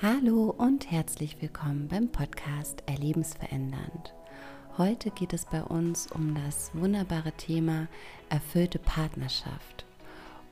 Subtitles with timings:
[0.00, 4.14] Hallo und herzlich willkommen beim Podcast Erlebensverändernd.
[4.76, 7.88] Heute geht es bei uns um das wunderbare Thema
[8.28, 9.84] erfüllte Partnerschaft.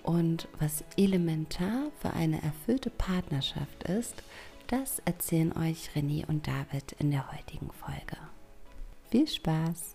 [0.02, 4.20] Und was elementar für eine erfüllte Partnerschaft ist,
[4.66, 8.16] das erzählen euch René und David in der heutigen Folge.
[9.12, 9.94] Viel Spaß!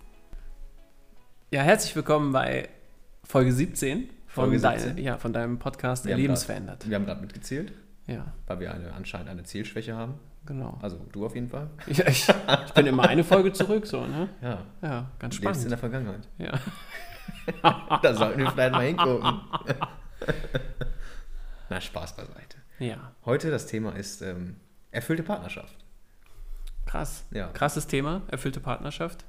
[1.52, 2.70] Ja, herzlich willkommen bei
[3.25, 4.95] Folge 17 von, Folge 17?
[4.95, 6.88] Dein, ja, von deinem Podcast Wir Erlebensverändert.
[6.88, 7.74] Wir haben gerade mitgezählt,
[8.07, 10.15] Ja, weil wir eine, anscheinend eine Zählschwäche haben.
[10.46, 10.78] genau.
[10.82, 11.69] Also du auf jeden Fall.
[11.87, 12.27] Ich, ich,
[12.65, 14.27] ich bin immer eine Folge zurück, so, ne?
[14.41, 14.57] Ja.
[14.82, 15.71] Ja, ganz Du lebst in spannend.
[15.71, 16.27] der Vergangenheit.
[16.37, 16.54] Ja.
[18.01, 19.39] Da sollten wir vielleicht mal hingucken.
[21.69, 22.57] Na, Spaß beiseite.
[22.79, 24.57] ja, Heute das Thema ist ähm,
[24.91, 25.75] erfüllte Partnerschaft.
[26.86, 27.25] krass.
[27.32, 27.47] Ja.
[27.47, 29.25] Krasses Thema, erfüllte Partnerschaft.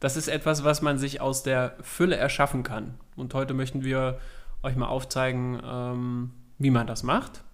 [0.00, 2.98] Das ist etwas, was man sich aus der Fülle erschaffen kann.
[3.16, 4.18] Und heute möchten wir
[4.62, 7.44] euch mal aufzeigen, ähm, wie man das macht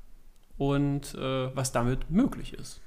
[0.58, 2.80] und äh, was damit möglich ist,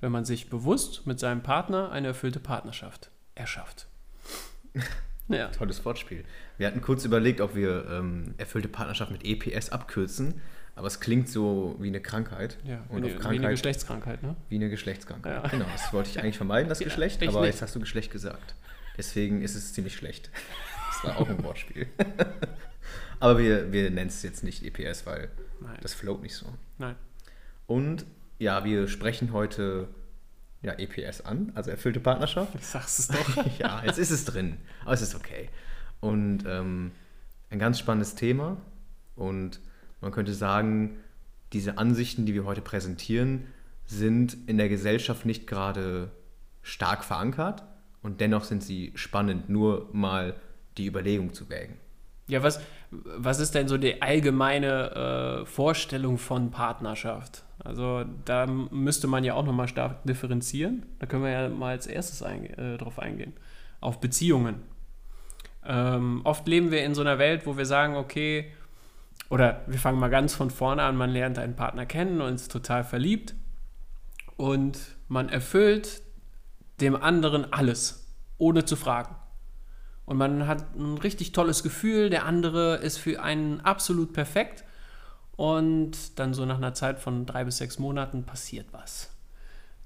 [0.00, 3.86] wenn man sich bewusst mit seinem Partner eine erfüllte Partnerschaft erschafft.
[5.28, 5.48] Ja.
[5.48, 6.22] Tolles Wortspiel.
[6.58, 10.42] Wir hatten kurz überlegt, ob wir ähm, erfüllte Partnerschaft mit EPS abkürzen,
[10.76, 12.58] aber es klingt so wie eine Krankheit.
[12.62, 14.36] Ja, Und wie, auf eine- wie Krankheit eine Geschlechtskrankheit, ne?
[14.50, 15.42] wie eine Geschlechtskrankheit.
[15.44, 15.48] Ja.
[15.48, 17.52] Genau, das wollte ich eigentlich vermeiden, das Ja, Geschlecht, aber nicht.
[17.52, 18.54] jetzt hast du Geschlecht gesagt.
[18.98, 20.30] Deswegen ist es ziemlich schlecht.
[20.92, 21.86] Das war auch ein Wortspiel.
[23.18, 25.78] aber wir, wir nennen es jetzt nicht EPS, weil Nein.
[25.80, 26.46] das float nicht so.
[26.76, 26.96] Nein.
[27.66, 28.04] Und
[28.38, 29.88] ja, wir sprechen heute
[30.62, 32.54] ja, EPS an, also erfüllte Partnerschaft.
[32.54, 33.46] Ich sag's es doch.
[33.58, 35.50] ja, jetzt ist es drin, aber es ist okay.
[36.00, 36.92] Und ähm,
[37.50, 38.56] ein ganz spannendes Thema.
[39.16, 39.60] Und
[40.00, 40.96] man könnte sagen,
[41.52, 43.46] diese Ansichten, die wir heute präsentieren,
[43.84, 46.10] sind in der Gesellschaft nicht gerade
[46.62, 47.62] stark verankert.
[48.02, 50.34] Und dennoch sind sie spannend, nur mal
[50.76, 51.78] die Überlegung zu wägen.
[52.26, 57.43] Ja, was, was ist denn so die allgemeine äh, Vorstellung von Partnerschaft?
[57.58, 60.84] Also da müsste man ja auch nochmal stark differenzieren.
[60.98, 63.34] Da können wir ja mal als erstes einge äh, drauf eingehen.
[63.80, 64.62] Auf Beziehungen.
[65.64, 68.52] Ähm, oft leben wir in so einer Welt, wo wir sagen, okay,
[69.30, 72.52] oder wir fangen mal ganz von vorne an, man lernt einen Partner kennen und ist
[72.52, 73.34] total verliebt
[74.36, 74.78] und
[75.08, 76.02] man erfüllt
[76.80, 79.14] dem anderen alles, ohne zu fragen.
[80.06, 84.64] Und man hat ein richtig tolles Gefühl, der andere ist für einen absolut perfekt.
[85.36, 89.10] Und dann so nach einer Zeit von drei bis sechs Monaten passiert was.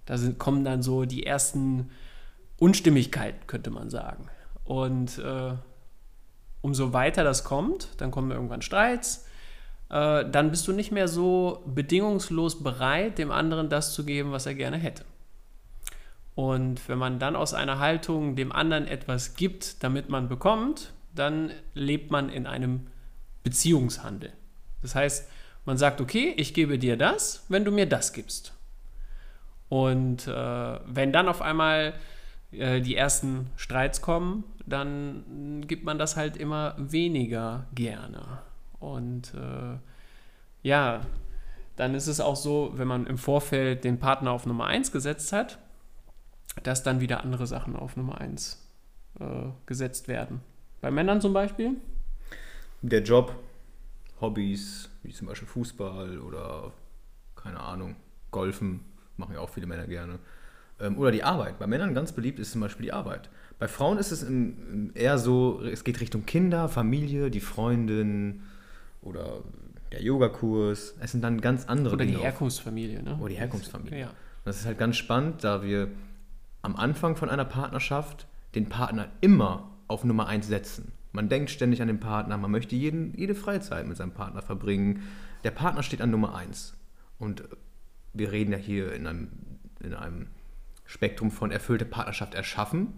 [0.04, 1.90] Da sind, kommen dann so die ersten
[2.58, 4.28] Unstimmigkeiten, könnte man sagen.
[4.64, 5.52] Und äh,
[6.60, 9.26] umso weiter das kommt, dann kommen irgendwann Streits,
[9.90, 14.46] äh, dann bist du nicht mehr so bedingungslos bereit, dem anderen das zu geben, was
[14.46, 15.04] er gerne hätte.
[16.34, 21.50] Und wenn man dann aus einer Haltung dem anderen etwas gibt, damit man bekommt, dann
[21.74, 22.86] lebt man in einem
[23.42, 24.32] Beziehungshandel.
[24.82, 25.28] Das heißt,
[25.68, 28.54] man sagt, okay, ich gebe dir das, wenn du mir das gibst.
[29.68, 31.92] Und äh, wenn dann auf einmal
[32.52, 38.22] äh, die ersten Streits kommen, dann gibt man das halt immer weniger gerne.
[38.80, 39.76] Und äh,
[40.66, 41.02] ja,
[41.76, 45.34] dann ist es auch so, wenn man im Vorfeld den Partner auf Nummer 1 gesetzt
[45.34, 45.58] hat,
[46.62, 48.66] dass dann wieder andere Sachen auf Nummer 1
[49.20, 49.24] äh,
[49.66, 50.40] gesetzt werden.
[50.80, 51.76] Bei Männern zum Beispiel?
[52.80, 53.34] Der Job,
[54.20, 56.72] Hobbys, wie zum Beispiel Fußball oder
[57.36, 57.96] keine Ahnung,
[58.30, 58.80] Golfen,
[59.16, 60.18] machen ja auch viele Männer gerne.
[60.80, 61.58] Ähm, oder die Arbeit.
[61.58, 63.30] Bei Männern ganz beliebt ist zum Beispiel die Arbeit.
[63.58, 64.24] Bei Frauen ist es
[64.94, 68.42] eher so, es geht Richtung Kinder, Familie, die Freundin
[69.02, 69.42] oder
[69.92, 70.94] der Yogakurs.
[71.00, 72.18] Es sind dann ganz andere Oder die Dinge.
[72.18, 73.16] auf- Herkunftsfamilie, ne?
[73.16, 73.98] Oder die Herkunftsfamilie.
[73.98, 74.10] Ja.
[74.44, 75.88] Das ist halt ganz spannend, da wir
[76.62, 80.92] am Anfang von einer Partnerschaft den Partner immer auf Nummer 1 setzen.
[81.12, 85.02] Man denkt ständig an den Partner, man möchte jeden, jede Freizeit mit seinem Partner verbringen.
[85.44, 86.76] Der Partner steht an Nummer 1.
[87.18, 87.44] Und
[88.12, 89.30] wir reden ja hier in einem,
[89.80, 90.26] in einem
[90.84, 92.92] Spektrum von erfüllte Partnerschaft erschaffen.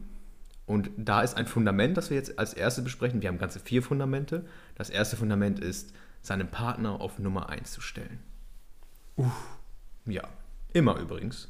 [0.66, 3.22] Und da ist ein Fundament, das wir jetzt als erstes besprechen.
[3.22, 4.44] Wir haben ganze vier Fundamente.
[4.76, 8.20] Das erste Fundament ist, seinen Partner auf Nummer 1 zu stellen.
[10.06, 10.28] Ja,
[10.72, 11.48] immer übrigens.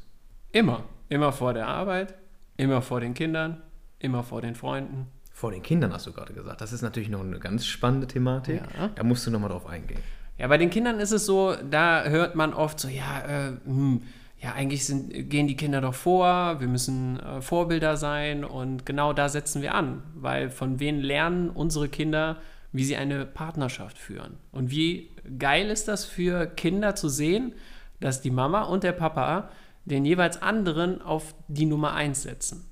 [0.51, 0.85] Immer.
[1.09, 2.15] Immer vor der Arbeit,
[2.57, 3.61] immer vor den Kindern,
[3.99, 5.07] immer vor den Freunden.
[5.41, 6.61] Vor den Kindern hast du gerade gesagt.
[6.61, 8.61] Das ist natürlich noch eine ganz spannende Thematik.
[8.77, 8.89] Ja.
[8.89, 9.99] Da musst du nochmal drauf eingehen.
[10.37, 14.03] Ja, bei den Kindern ist es so, da hört man oft so, ja, äh, hm,
[14.37, 19.13] ja, eigentlich sind, gehen die Kinder doch vor, wir müssen äh, Vorbilder sein und genau
[19.13, 22.37] da setzen wir an, weil von wem lernen unsere Kinder,
[22.71, 24.37] wie sie eine Partnerschaft führen.
[24.51, 25.09] Und wie
[25.39, 27.55] geil ist das für Kinder zu sehen,
[27.99, 29.49] dass die Mama und der Papa
[29.85, 32.70] den jeweils anderen auf die Nummer eins setzen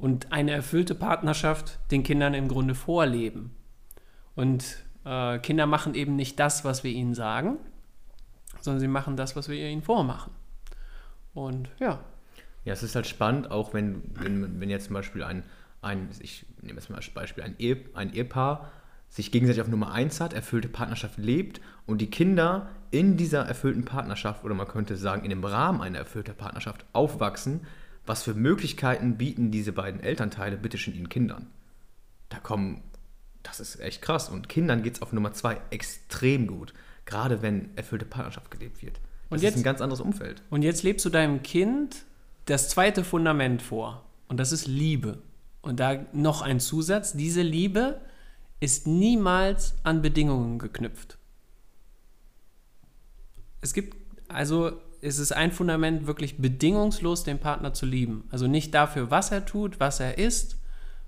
[0.00, 3.54] und eine erfüllte Partnerschaft den Kindern im Grunde vorleben.
[4.34, 7.58] Und äh, Kinder machen eben nicht das, was wir ihnen sagen,
[8.60, 10.32] sondern sie machen das, was wir ihnen vormachen.
[11.34, 12.00] Und ja.
[12.64, 15.44] Ja, es ist halt spannend, auch wenn, wenn, wenn jetzt zum Beispiel ein,
[15.82, 18.70] ein, ich nehme jetzt mal als Beispiel, ein, Ehe, ein Ehepaar
[19.08, 23.84] sich gegenseitig auf Nummer 1 hat, erfüllte Partnerschaft lebt und die Kinder in dieser erfüllten
[23.84, 27.66] Partnerschaft oder man könnte sagen in dem Rahmen einer erfüllten Partnerschaft aufwachsen,
[28.10, 31.46] was für Möglichkeiten bieten diese beiden Elternteile bitte schon ihren Kindern?
[32.28, 32.82] Da kommen,
[33.44, 36.74] das ist echt krass und Kindern geht es auf Nummer 2 extrem gut,
[37.04, 38.96] gerade wenn erfüllte Partnerschaft gelebt wird.
[38.96, 40.42] Das Und jetzt- ist ein ganz anderes Umfeld.
[40.50, 42.04] Und jetzt lebst du deinem Kind
[42.46, 44.04] das zweite Fundament vor.
[44.26, 45.22] Und das ist Liebe.
[45.62, 47.12] Und da noch ein Zusatz.
[47.12, 48.00] Diese Liebe
[48.58, 51.16] ist niemals an Bedingungen geknüpft.
[53.60, 53.96] Es gibt,
[54.28, 58.24] also es ist ein Fundament, wirklich bedingungslos den Partner zu lieben.
[58.30, 60.58] Also nicht dafür, was er tut, was er ist,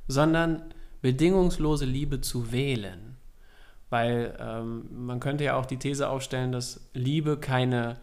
[0.09, 0.63] sondern
[1.03, 3.17] bedingungslose Liebe zu wählen.
[3.91, 8.01] Weil ähm, man könnte ja auch die These aufstellen, dass Liebe keine,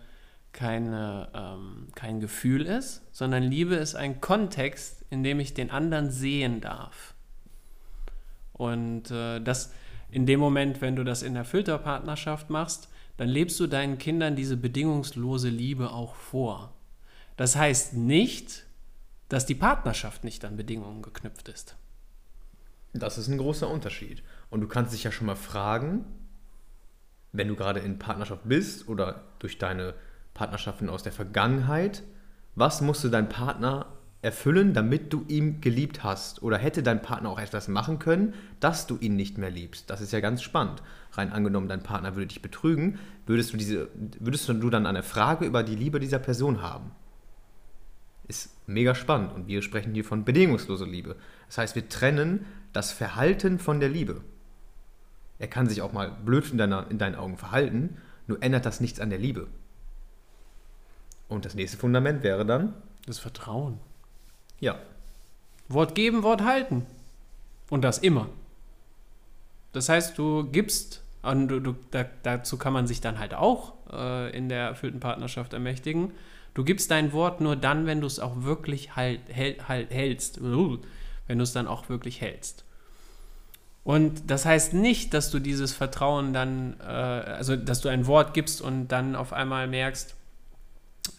[0.52, 6.12] keine, ähm, kein Gefühl ist, sondern Liebe ist ein Kontext, in dem ich den anderen
[6.12, 7.16] sehen darf.
[8.54, 9.72] Und äh, das
[10.12, 12.90] in dem Moment, wenn du das in erfüllter Partnerschaft machst,
[13.20, 16.74] dann lebst du deinen Kindern diese bedingungslose Liebe auch vor.
[17.36, 18.66] Das heißt nicht,
[19.28, 21.76] dass die Partnerschaft nicht an Bedingungen geknüpft ist.
[22.94, 24.24] Das ist ein großer Unterschied.
[24.50, 26.06] Und du kannst dich ja schon mal fragen,
[27.34, 29.96] wenn du gerade in Partnerschaft bist oder durch deine
[30.34, 32.04] Partnerschaften aus der Vergangenheit,
[32.56, 33.88] was musste dein Partner
[34.22, 36.42] erfüllen, damit du ihn geliebt hast?
[36.42, 39.90] Oder hätte dein Partner auch etwas machen können, dass du ihn nicht mehr liebst?
[39.90, 40.82] Das ist ja ganz spannend.
[41.12, 43.90] Rein angenommen, dein Partner würde dich betrügen, würdest du, diese,
[44.20, 46.92] würdest du dann eine Frage über die Liebe dieser Person haben?
[48.28, 51.16] Ist mega spannend und wir sprechen hier von bedingungsloser Liebe.
[51.48, 54.22] Das heißt, wir trennen das Verhalten von der Liebe.
[55.40, 57.98] Er kann sich auch mal blöd in, deiner, in deinen Augen verhalten,
[58.28, 59.48] nur ändert das nichts an der Liebe.
[61.28, 62.74] Und das nächste Fundament wäre dann,
[63.06, 63.80] Das Vertrauen.
[64.60, 64.80] ja,
[65.70, 66.86] Wort geben, Wort halten.
[67.70, 68.30] Und das immer.
[69.72, 73.74] Das heißt, du gibst, und du, du, da, dazu kann man sich dann halt auch
[73.92, 76.12] äh, in der erfüllten Partnerschaft ermächtigen.
[76.54, 80.42] Du gibst dein Wort nur dann, wenn du es auch wirklich halt, hält, halt, hältst.
[80.42, 80.80] Uh,
[81.28, 82.66] Wenn du es dann auch wirklich hältst.
[83.84, 88.34] Und das heißt nicht, dass du dieses Vertrauen dann, äh, also dass du ein Wort
[88.34, 90.16] gibst und dann auf einmal merkst,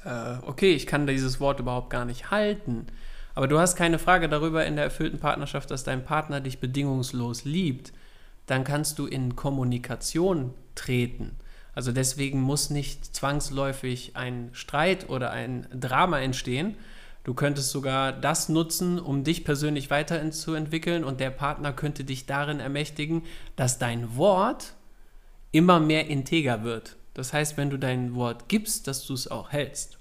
[0.05, 2.87] äh, okay, ich kann dieses Wort überhaupt gar nicht halten.
[3.35, 7.45] Aber du hast keine Frage darüber in der erfüllten Partnerschaft, dass dein Partner dich bedingungslos
[7.45, 7.93] liebt.
[8.51, 11.37] Dann kannst du in Kommunikation treten.
[11.73, 16.75] Also deswegen muss nicht zwangsläufig ein Streit oder ein Drama entstehen.
[17.23, 22.59] Du könntest sogar das nutzen, um dich persönlich weiterzuentwickeln und der Partner könnte dich darin
[22.59, 23.23] ermächtigen,
[23.55, 24.75] dass dein Wort
[25.53, 26.97] immer mehr integer wird.
[27.15, 29.99] Das heißt, wenn du dein Wort gibst, dass du es auch hältst.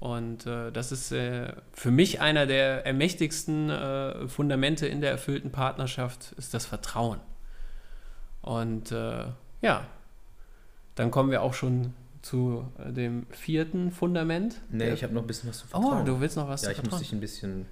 [0.00, 5.52] Und äh, das ist äh, für mich einer der ermächtigsten äh, Fundamente in der erfüllten
[5.52, 7.20] Partnerschaft, ist das Vertrauen.
[8.42, 9.24] Und äh,
[9.62, 9.86] ja,
[10.94, 14.60] dann kommen wir auch schon zu äh, dem vierten Fundament.
[14.70, 16.04] nee, Der- ich habe noch ein bisschen was zu Oh, vertrauen.
[16.04, 17.02] du willst noch was ja, zu ich muss vertrauen?
[17.02, 17.66] dich ein bisschen,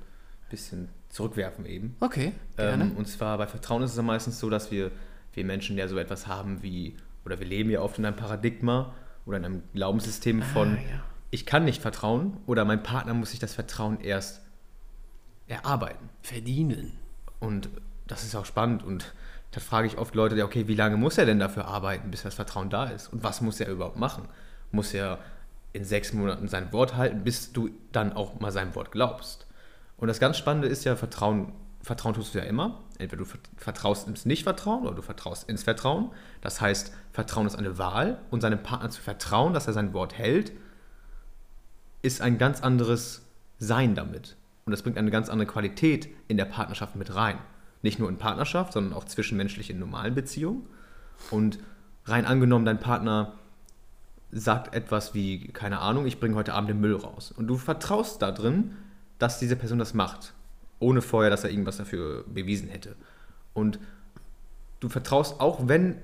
[0.49, 1.97] bisschen zurückwerfen eben.
[2.01, 2.85] Okay, gerne.
[2.85, 4.91] Ähm, und zwar bei Vertrauen ist es ja meistens so, dass wir,
[5.35, 8.95] wir Menschen ja so etwas haben wie, oder wir leben ja oft in einem Paradigma
[9.27, 11.03] oder in einem Glaubenssystem von, Ah, ja.
[11.31, 14.41] ich kann nicht vertrauen oder mein Partner muss sich das Vertrauen erst
[15.47, 16.09] erarbeiten.
[16.23, 16.93] Verdienen.
[17.41, 17.69] Und
[18.07, 19.13] das ist auch spannend und
[19.53, 22.35] da frage ich oft Leute, okay, wie lange muss er denn dafür arbeiten, bis das
[22.35, 23.13] Vertrauen da ist?
[23.13, 24.29] Und was muss er überhaupt machen?
[24.71, 25.19] Muss er
[25.73, 29.47] in sechs Monaten sein Wort halten, bis du dann auch mal seinem Wort glaubst?
[29.97, 31.53] Und das ganz Spannende ist ja, Vertrauen,
[31.83, 32.81] Vertrauen tust du ja immer.
[32.99, 36.11] Entweder du vert- vertraust ins Nicht-Vertrauen oder du vertraust ins Vertrauen.
[36.43, 40.17] Das heißt, Vertrauen ist eine Wahl und seinem Partner zu vertrauen, dass er sein Wort
[40.17, 40.53] hält,
[42.03, 43.23] ist ein ganz anderes
[43.59, 44.37] Sein damit.
[44.65, 47.39] Und das bringt eine ganz andere Qualität in der Partnerschaft mit rein.
[47.83, 50.67] Nicht nur in Partnerschaft, sondern auch zwischenmenschlich in normalen Beziehungen.
[51.31, 51.59] Und
[52.05, 53.35] rein angenommen, dein Partner
[54.33, 57.33] sagt etwas wie, keine Ahnung, ich bringe heute Abend den Müll raus.
[57.37, 58.77] Und du vertraust da drin,
[59.19, 60.35] dass diese Person das macht.
[60.79, 62.97] Ohne vorher, dass er irgendwas dafür bewiesen hätte.
[63.55, 63.79] Und
[64.81, 65.97] du vertraust auch, wenn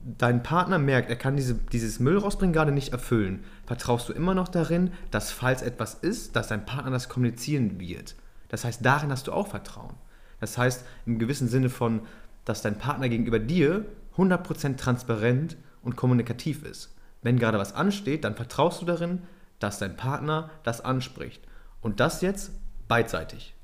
[0.00, 4.34] dein Partner merkt, er kann diese, dieses Müll rausbringen gerade nicht erfüllen, vertraust du immer
[4.34, 8.14] noch darin, dass falls etwas ist, dass dein Partner das kommunizieren wird.
[8.48, 9.94] Das heißt, darin hast du auch Vertrauen.
[10.40, 12.00] Das heißt, im gewissen Sinne von,
[12.44, 13.84] dass dein Partner gegenüber dir
[14.16, 16.94] 100% transparent und kommunikativ ist.
[17.22, 19.22] Wenn gerade was ansteht, dann vertraust du darin,
[19.58, 21.42] dass dein Partner das anspricht.
[21.80, 22.52] Und das jetzt
[22.86, 23.54] beidseitig.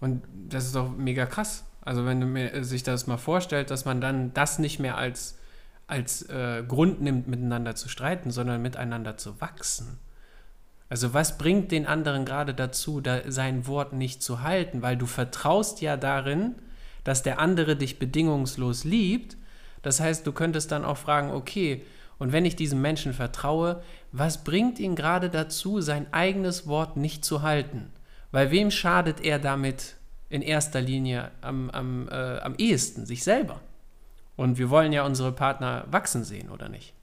[0.00, 1.64] Und das ist doch mega krass.
[1.80, 5.38] Also wenn du mir sich das mal vorstellt, dass man dann das nicht mehr als,
[5.86, 9.98] als äh, Grund nimmt, miteinander zu streiten, sondern miteinander zu wachsen.
[10.94, 14.80] Also was bringt den anderen gerade dazu, da sein Wort nicht zu halten?
[14.80, 16.54] Weil du vertraust ja darin,
[17.02, 19.36] dass der andere dich bedingungslos liebt.
[19.82, 21.82] Das heißt, du könntest dann auch fragen, okay,
[22.18, 23.82] und wenn ich diesem Menschen vertraue,
[24.12, 27.90] was bringt ihn gerade dazu, sein eigenes Wort nicht zu halten?
[28.30, 29.96] Weil wem schadet er damit
[30.30, 33.04] in erster Linie am, am, äh, am ehesten?
[33.04, 33.60] Sich selber.
[34.36, 36.94] Und wir wollen ja unsere Partner wachsen sehen, oder nicht?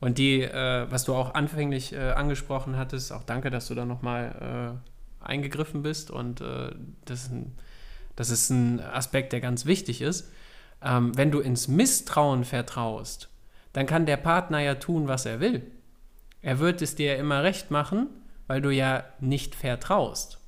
[0.00, 3.84] Und die, äh, was du auch anfänglich äh, angesprochen hattest, auch danke, dass du da
[3.84, 4.78] nochmal
[5.22, 6.70] äh, eingegriffen bist und äh,
[7.04, 7.54] das, ist ein,
[8.14, 10.30] das ist ein Aspekt, der ganz wichtig ist.
[10.82, 13.30] Ähm, wenn du ins Misstrauen vertraust,
[13.72, 15.62] dann kann der Partner ja tun, was er will.
[16.42, 18.08] Er wird es dir immer recht machen,
[18.46, 20.38] weil du ja nicht vertraust.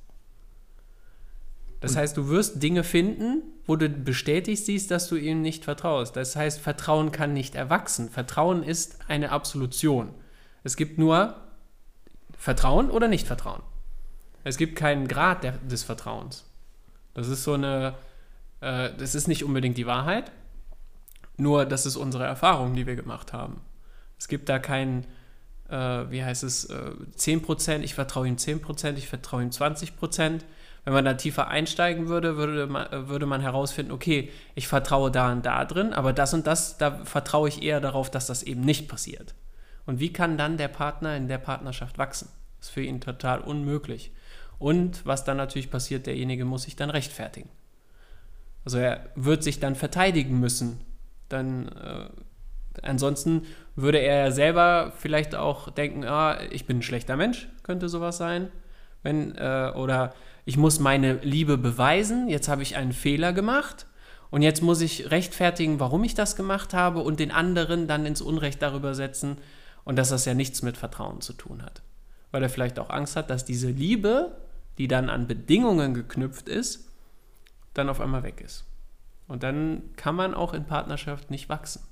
[1.81, 6.15] Das heißt, du wirst Dinge finden, wo du bestätigt siehst, dass du ihm nicht vertraust.
[6.15, 8.09] Das heißt, Vertrauen kann nicht erwachsen.
[8.09, 10.13] Vertrauen ist eine Absolution.
[10.63, 11.35] Es gibt nur
[12.37, 13.61] Vertrauen oder Nicht-Vertrauen.
[14.43, 16.45] Es gibt keinen Grad der, des Vertrauens.
[17.13, 17.95] Das ist so eine,
[18.61, 20.31] äh, das ist nicht unbedingt die Wahrheit,
[21.37, 23.61] nur das ist unsere Erfahrung, die wir gemacht haben.
[24.17, 25.05] Es gibt da keinen,
[25.69, 25.75] äh,
[26.09, 30.45] wie heißt es, äh, 10%, ich vertraue ihm 10%, ich vertraue ihm 20%.
[30.85, 35.31] Wenn man da tiefer einsteigen würde, würde man, würde man herausfinden, okay, ich vertraue da
[35.31, 38.61] und da drin, aber das und das, da vertraue ich eher darauf, dass das eben
[38.61, 39.35] nicht passiert.
[39.85, 42.29] Und wie kann dann der Partner in der Partnerschaft wachsen?
[42.59, 44.11] Das ist für ihn total unmöglich.
[44.57, 47.49] Und was dann natürlich passiert, derjenige muss sich dann rechtfertigen.
[48.65, 50.81] Also er wird sich dann verteidigen müssen.
[51.29, 52.09] Dann äh,
[52.83, 53.43] ansonsten
[53.75, 58.17] würde er ja selber vielleicht auch denken, ah, ich bin ein schlechter Mensch, könnte sowas
[58.17, 58.49] sein.
[59.01, 60.13] Wenn, äh, oder
[60.49, 63.85] ich muss meine Liebe beweisen, jetzt habe ich einen Fehler gemacht
[64.31, 68.19] und jetzt muss ich rechtfertigen, warum ich das gemacht habe und den anderen dann ins
[68.19, 69.37] Unrecht darüber setzen
[69.83, 71.83] und dass das ja nichts mit Vertrauen zu tun hat.
[72.31, 74.39] Weil er vielleicht auch Angst hat, dass diese Liebe,
[74.79, 76.89] die dann an Bedingungen geknüpft ist,
[77.75, 78.65] dann auf einmal weg ist.
[79.27, 81.83] Und dann kann man auch in Partnerschaft nicht wachsen.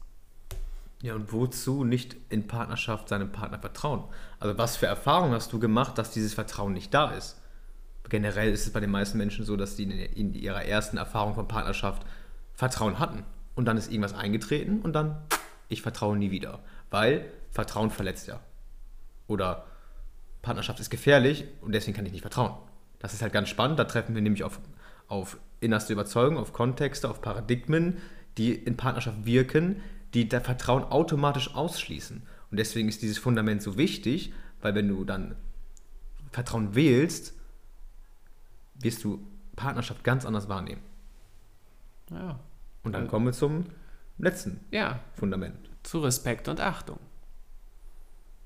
[1.03, 4.05] Ja, und wozu nicht in Partnerschaft seinem Partner vertrauen?
[4.39, 7.39] Also was für Erfahrungen hast du gemacht, dass dieses Vertrauen nicht da ist?
[8.09, 11.47] Generell ist es bei den meisten Menschen so, dass sie in, ihrer ersten Erfahrung von
[11.47, 12.05] Partnerschaft
[12.53, 13.23] Vertrauen hatten.
[13.55, 15.17] Und dann ist irgendwas eingetreten und dann,
[15.67, 16.59] ich vertraue nie wieder.
[16.89, 18.39] Weil Vertrauen verletzt ja.
[19.27, 19.65] Oder
[20.41, 22.55] Partnerschaft ist gefährlich und deswegen kann ich nicht vertrauen.
[22.99, 23.79] Das ist halt ganz spannend.
[23.79, 24.59] Da treffen wir nämlich auf,
[25.07, 27.97] auf innerste Überzeugung, auf Kontexte, auf Paradigmen,
[28.37, 29.81] die in Partnerschaft wirken,
[30.13, 32.21] die das Vertrauen automatisch ausschließen.
[32.49, 35.35] Und deswegen ist dieses Fundament so wichtig, weil wenn du dann
[36.31, 37.33] Vertrauen wählst,
[38.79, 40.81] wirst du Partnerschaft ganz anders wahrnehmen.
[42.12, 42.39] Ja.
[42.84, 43.65] Und dann kommen wir zum
[44.17, 45.00] letzten ja.
[45.13, 45.57] Fundament.
[45.84, 47.00] Zu Respekt und Achtung.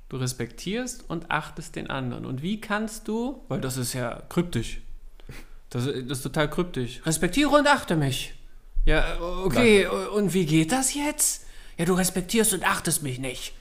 [0.10, 2.26] Du respektierst und achtest den anderen.
[2.26, 4.82] Und wie kannst du, weil das ist ja kryptisch,
[5.70, 8.36] das, das ist total kryptisch, respektiere und achte mich.
[8.86, 10.12] Ja, okay, Danke.
[10.12, 11.46] und wie geht das jetzt?
[11.78, 13.54] Ja, du respektierst und achtest mich nicht.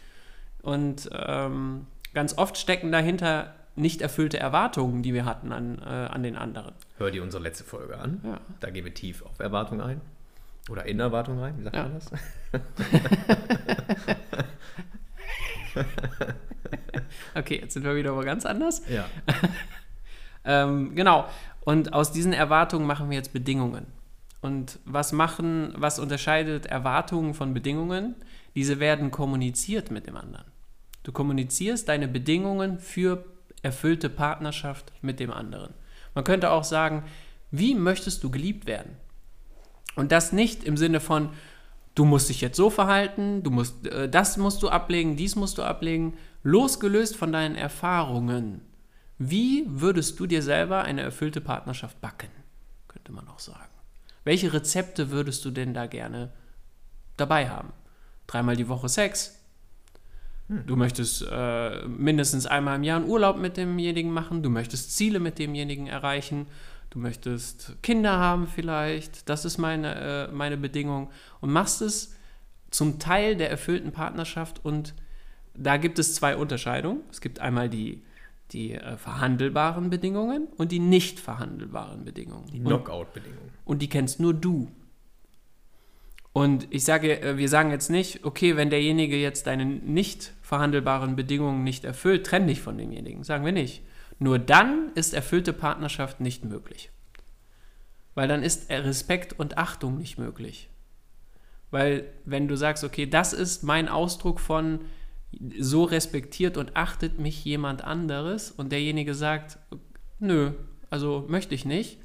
[0.63, 6.23] Und ähm, ganz oft stecken dahinter nicht erfüllte Erwartungen, die wir hatten an, äh, an
[6.23, 6.75] den anderen.
[6.99, 8.21] Hör dir unsere letzte Folge an.
[8.25, 8.41] Ja.
[8.61, 10.01] Da gehen wir tief auf Erwartungen ein.
[10.69, 11.83] Oder in Erwartungen rein, wie sagt ja.
[11.83, 12.13] man das?
[17.35, 18.83] okay, jetzt sind wir wieder wo ganz anders.
[18.89, 19.07] Ja.
[20.45, 21.27] ähm, genau.
[21.65, 23.87] Und aus diesen Erwartungen machen wir jetzt Bedingungen.
[24.41, 28.15] Und was machen, was unterscheidet Erwartungen von Bedingungen?
[28.55, 30.47] Diese werden kommuniziert mit dem anderen.
[31.03, 33.25] Du kommunizierst deine Bedingungen für
[33.63, 35.75] erfüllte Partnerschaft mit dem anderen.
[36.15, 37.05] Man könnte auch sagen,
[37.51, 38.97] wie möchtest du geliebt werden?
[39.97, 41.31] Und das nicht im Sinne von,
[41.95, 45.59] du musst dich jetzt so verhalten, du musst, äh, das musst du ablegen, dies musst
[45.59, 48.63] du ablegen, losgelöst von deinen Erfahrungen.
[49.19, 52.31] Wie würdest du dir selber eine erfüllte Partnerschaft backen?
[52.89, 53.69] Könnte man auch sagen.
[54.25, 56.33] Welche Rezepte würdest du denn da gerne
[57.17, 57.73] dabei haben?
[58.27, 59.40] Dreimal die Woche Sex,
[60.67, 64.43] Du möchtest äh, mindestens einmal im Jahr einen Urlaub mit demjenigen machen.
[64.43, 66.47] Du möchtest Ziele mit demjenigen erreichen.
[66.91, 69.29] Du möchtest Kinder haben vielleicht.
[69.29, 71.11] Das ist meine, äh, meine Bedingung.
[71.41, 72.17] Und machst es
[72.71, 74.65] zum Teil der erfüllten Partnerschaft.
[74.65, 74.95] Und
[75.55, 77.03] da gibt es zwei Unterscheidungen.
[77.13, 78.03] Es gibt einmal die,
[78.51, 82.49] die äh, verhandelbaren Bedingungen und die nicht verhandelbaren Bedingungen.
[82.53, 83.53] Die Knockout-Bedingungen.
[83.65, 84.69] Und die kennst nur du.
[86.33, 91.17] Und ich sage, äh, wir sagen jetzt nicht, okay, wenn derjenige jetzt deine nicht verhandelbaren
[91.17, 93.25] Bedingungen nicht erfüllt, trenn dich von demjenigen.
[93.25, 93.83] Sagen wir nicht.
[94.19, 96.91] Nur dann ist erfüllte Partnerschaft nicht möglich.
[98.15, 100.69] Weil dann ist Respekt und Achtung nicht möglich.
[101.71, 104.81] Weil wenn du sagst, okay, das ist mein Ausdruck von,
[105.59, 109.59] so respektiert und achtet mich jemand anderes und derjenige sagt,
[110.19, 110.53] nö,
[110.91, 111.99] also möchte ich nicht,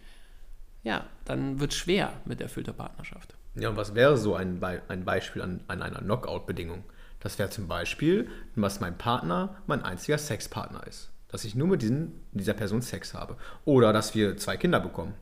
[0.84, 3.35] ja, dann wird es schwer mit erfüllter Partnerschaft.
[3.56, 6.84] Ja, und was wäre so ein, Be ein Beispiel an, an einer Knockout-Bedingung?
[7.20, 11.12] Das wäre zum Beispiel, dass mein Partner mein einziger Sexpartner ist.
[11.30, 13.38] Dass ich nur mit diesen, dieser Person Sex habe.
[13.64, 15.14] Oder dass wir zwei Kinder bekommen.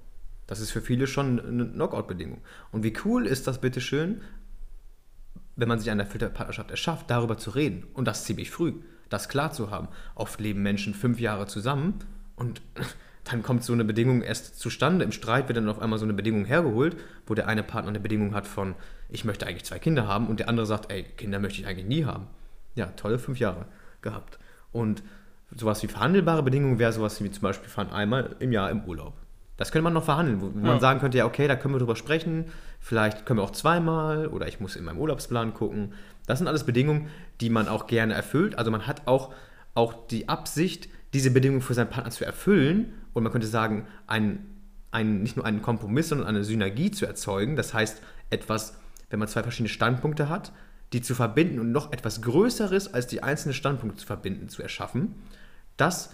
[0.48, 2.42] Das ist für viele schon eine Knockout-Bedingung.
[2.72, 4.22] Und wie cool ist das bitteschön,
[5.56, 7.86] wenn man sich eine erfüllte Partnerschaft erschafft, darüber zu reden.
[7.94, 8.74] Und das ziemlich früh.
[9.10, 9.88] Das klar zu haben.
[10.16, 12.00] Oft leben Menschen fünf Jahre zusammen
[12.36, 12.62] und
[13.24, 15.06] dann kommt so eine Bedingung erst zustande.
[15.06, 18.00] Im Streit wird dann auf einmal so eine Bedingung hergeholt, wo der eine Partner eine
[18.00, 18.76] Bedingung hat von,
[19.10, 21.88] ich möchte eigentlich zwei Kinder haben und der andere sagt, ey, Kinder möchte ich eigentlich
[21.88, 22.28] nie haben.
[22.76, 23.66] Ja, tolle fünf Jahre
[24.02, 24.40] gehabt.
[24.72, 25.04] Und
[25.56, 29.14] sowas wie verhandelbare Bedingungen wäre sowas wie zum Beispiel fahren einmal im Jahr im Urlaub.
[29.56, 31.96] Das könnte man noch verhandeln, wo man sagen könnte, ja, okay, da können wir drüber
[31.96, 32.46] sprechen,
[32.80, 35.94] vielleicht können wir auch zweimal oder ich muss in meinem Urlaubsplan gucken.
[36.26, 38.58] Das sind alles Bedingungen, die man auch gerne erfüllt.
[38.58, 39.32] Also man hat auch,
[39.76, 44.46] auch die Absicht, diese Bedingungen für seinen Partner zu erfüllen und man könnte sagen, ein,
[44.92, 47.56] ein, nicht nur einen Kompromiss, sondern eine Synergie zu erzeugen.
[47.56, 48.78] Das heißt, etwas,
[49.10, 50.52] wenn man zwei verschiedene Standpunkte hat,
[50.94, 55.16] die zu verbinden und noch etwas Größeres als die einzelnen Standpunkte zu verbinden, zu erschaffen.
[55.76, 56.14] Das,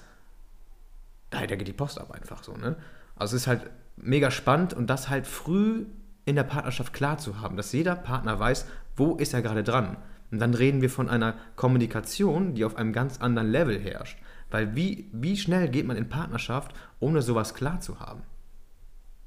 [1.31, 2.55] da geht die Post ab einfach so.
[2.55, 2.77] Ne?
[3.15, 5.85] Also es ist halt mega spannend und das halt früh
[6.25, 8.65] in der Partnerschaft klar zu haben, dass jeder Partner weiß,
[8.95, 9.97] wo ist er gerade dran.
[10.31, 14.17] Und dann reden wir von einer Kommunikation, die auf einem ganz anderen Level herrscht.
[14.49, 18.23] Weil wie, wie schnell geht man in Partnerschaft, ohne sowas klar zu haben?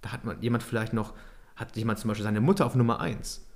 [0.00, 1.14] Da hat man jemand vielleicht noch,
[1.56, 3.46] hat jemand zum Beispiel seine Mutter auf Nummer 1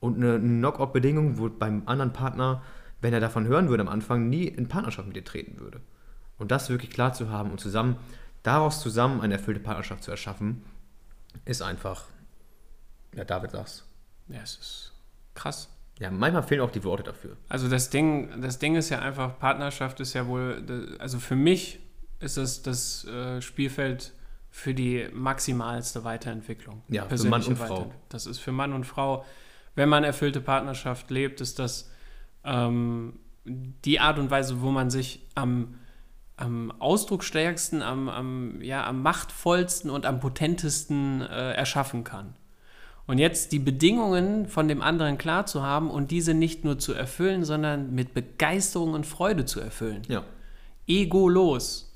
[0.00, 2.62] und eine Knock-out-Bedingung, wo beim anderen Partner,
[3.00, 5.80] wenn er davon hören würde am Anfang, nie in Partnerschaft mit dir treten würde.
[6.38, 7.96] Und das wirklich klar zu haben und zusammen,
[8.42, 10.62] daraus zusammen eine erfüllte Partnerschaft zu erschaffen,
[11.44, 12.04] ist einfach,
[13.14, 13.84] ja, David sag's.
[14.28, 14.92] Ja, es ist
[15.34, 15.68] krass.
[15.98, 17.36] Ja, manchmal fehlen auch die Worte dafür.
[17.48, 21.80] Also das Ding, das Ding ist ja einfach, Partnerschaft ist ja wohl, also für mich
[22.20, 24.12] ist es das äh, Spielfeld
[24.50, 26.82] für die maximalste Weiterentwicklung.
[26.88, 27.92] Ja, für Mann und Frau.
[28.08, 29.24] Das ist für Mann und Frau,
[29.74, 31.90] wenn man erfüllte Partnerschaft lebt, ist das
[32.44, 35.74] ähm, die Art und Weise, wo man sich am,
[36.36, 42.34] am ausdrucksstärksten, am, am, ja, am machtvollsten und am potentesten äh, erschaffen kann.
[43.06, 46.92] Und jetzt die Bedingungen von dem anderen klar zu haben und diese nicht nur zu
[46.92, 50.02] erfüllen, sondern mit Begeisterung und Freude zu erfüllen.
[50.08, 50.24] Ja.
[50.88, 51.86] Ego los.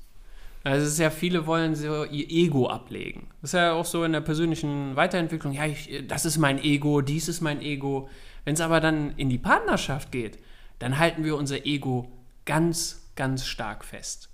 [0.63, 3.27] Also es ist ja, viele wollen so ihr Ego ablegen.
[3.41, 5.53] Das ist ja auch so in der persönlichen Weiterentwicklung.
[5.53, 8.09] Ja, ich, das ist mein Ego, dies ist mein Ego.
[8.45, 10.37] Wenn es aber dann in die Partnerschaft geht,
[10.79, 12.11] dann halten wir unser Ego
[12.45, 14.29] ganz, ganz stark fest.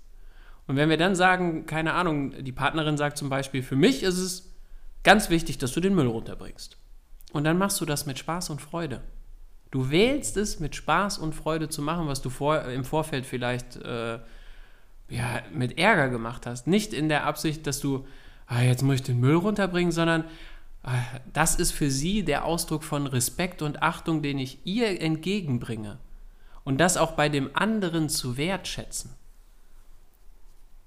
[0.66, 4.18] Und wenn wir dann sagen, keine Ahnung, die Partnerin sagt zum Beispiel, für mich ist
[4.18, 4.54] es
[5.02, 6.76] Ganz wichtig, dass du den Müll runterbringst.
[7.32, 9.02] Und dann machst du das mit Spaß und Freude.
[9.70, 13.76] Du wählst es mit Spaß und Freude zu machen, was du vor, im Vorfeld vielleicht
[13.76, 14.18] äh,
[15.10, 16.66] ja, mit Ärger gemacht hast.
[16.66, 18.06] Nicht in der Absicht, dass du,
[18.46, 20.24] ah, jetzt muss ich den Müll runterbringen, sondern
[20.82, 20.94] ah,
[21.32, 25.98] das ist für sie der Ausdruck von Respekt und Achtung, den ich ihr entgegenbringe.
[26.64, 29.10] Und das auch bei dem anderen zu wertschätzen.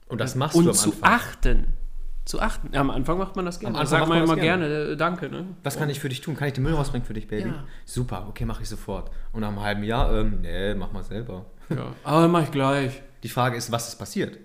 [0.07, 1.11] Und das machst und du am zu Anfang.
[1.11, 1.73] achten
[2.25, 2.69] zu achten.
[2.73, 3.75] Ja, am Anfang macht man das gerne.
[3.75, 4.67] Am Anfang sagt man immer gerne.
[4.67, 5.29] gerne, äh, danke.
[5.29, 5.47] Ne?
[5.63, 6.35] Was kann ich für dich tun?
[6.35, 7.49] Kann ich den Müll rausbringen für dich, Baby?
[7.49, 7.63] Ja.
[7.85, 9.11] Super, okay, mache ich sofort.
[9.31, 11.45] Und nach einem halben Jahr, ähm, nee, mach mal selber.
[11.69, 11.93] Ja.
[12.03, 13.01] Aber mach ich gleich.
[13.23, 14.37] Die Frage ist, was ist passiert?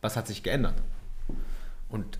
[0.00, 0.74] Was hat sich geändert?
[1.88, 2.18] Und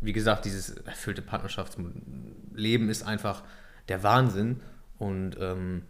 [0.00, 3.42] wie gesagt, dieses erfüllte Partnerschaftsleben ist einfach
[3.88, 4.60] der Wahnsinn.
[4.98, 5.82] Und ähm,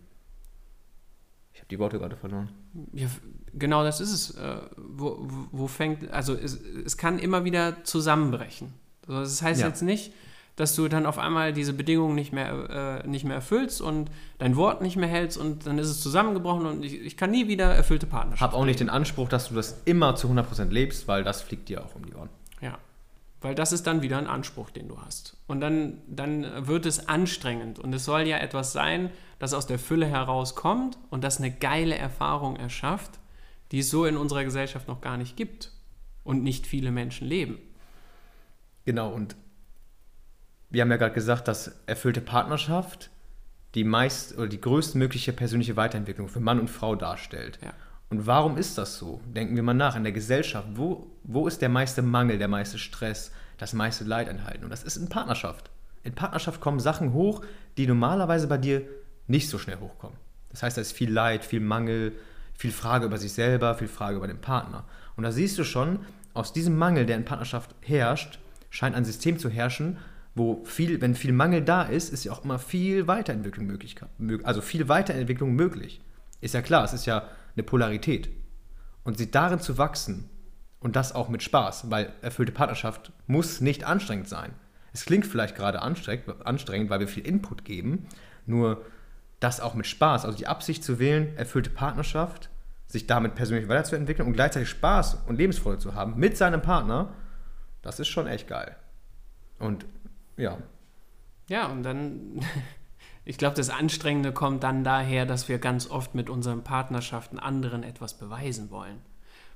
[1.54, 2.50] ich habe die Worte gerade verloren.
[2.92, 3.08] Ja,
[3.54, 4.30] genau das ist es.
[4.36, 8.72] Äh, wo, wo, wo fängt, also es, es kann immer wieder zusammenbrechen.
[9.06, 9.68] Also das heißt Ja.
[9.68, 10.12] jetzt nicht,
[10.56, 14.56] dass du dann auf einmal diese Bedingungen nicht mehr, äh, nicht mehr erfüllst und dein
[14.56, 17.74] Wort nicht mehr hältst und dann ist es zusammengebrochen und ich, ich kann nie wieder
[17.74, 18.52] erfüllte Partnerschaft.
[18.52, 21.68] Hab auch nicht den Anspruch, dass du das immer zu 100% lebst, weil das fliegt
[21.68, 22.28] dir auch um die Ohren.
[22.60, 22.78] Ja,
[23.40, 25.36] weil das ist dann wieder ein Anspruch, den du hast.
[25.48, 27.78] Und dann, dann wird es anstrengend.
[27.78, 29.10] Und es soll ja etwas sein,
[29.42, 33.18] das aus der Fülle herauskommt und das eine geile Erfahrung erschafft,
[33.72, 35.72] die es so in unserer Gesellschaft noch gar nicht gibt
[36.22, 37.58] und nicht viele Menschen leben.
[38.84, 39.34] Genau, und
[40.70, 43.10] wir haben ja gerade gesagt, dass erfüllte Partnerschaft
[43.74, 47.58] die meist oder die größtmögliche persönliche Weiterentwicklung für Mann und Frau darstellt.
[47.64, 47.72] Ja.
[48.10, 49.20] Und warum ist das so?
[49.24, 52.78] Denken wir mal nach, in der Gesellschaft, wo, wo ist der meiste Mangel, der meiste
[52.78, 54.62] Stress, das meiste Leid enthalten?
[54.62, 55.68] Und das ist in Partnerschaft.
[56.04, 57.42] In Partnerschaft kommen Sachen hoch,
[57.76, 58.86] die normalerweise bei dir
[59.26, 60.16] nicht so schnell hochkommen.
[60.50, 62.12] Das heißt, da ist viel Leid, viel Mangel,
[62.54, 64.84] viel Frage über sich selber, viel Frage über den Partner.
[65.16, 66.00] Und da siehst du schon,
[66.34, 68.38] aus diesem Mangel, der in Partnerschaft herrscht,
[68.70, 69.98] scheint ein System zu herrschen,
[70.34, 73.96] wo viel, wenn viel Mangel da ist, ist ja auch immer viel Weiterentwicklung möglich,
[74.44, 76.00] also viel Weiterentwicklung möglich.
[76.40, 78.30] Ist ja klar, es ist ja eine Polarität.
[79.04, 80.30] Und sie darin zu wachsen
[80.80, 84.52] und das auch mit Spaß, weil erfüllte Partnerschaft muss nicht anstrengend sein.
[84.92, 88.06] Es klingt vielleicht gerade anstrengend, weil wir viel Input geben,
[88.46, 88.84] nur
[89.42, 92.50] das auch mit Spaß, also die Absicht zu wählen, erfüllte Partnerschaft,
[92.86, 97.14] sich damit persönlich weiterzuentwickeln und gleichzeitig Spaß und Lebensfreude zu haben mit seinem Partner,
[97.80, 98.76] das ist schon echt geil.
[99.58, 99.86] Und
[100.36, 100.58] ja.
[101.48, 102.40] Ja, und dann,
[103.24, 107.82] ich glaube, das Anstrengende kommt dann daher, dass wir ganz oft mit unseren Partnerschaften anderen
[107.82, 109.00] etwas beweisen wollen.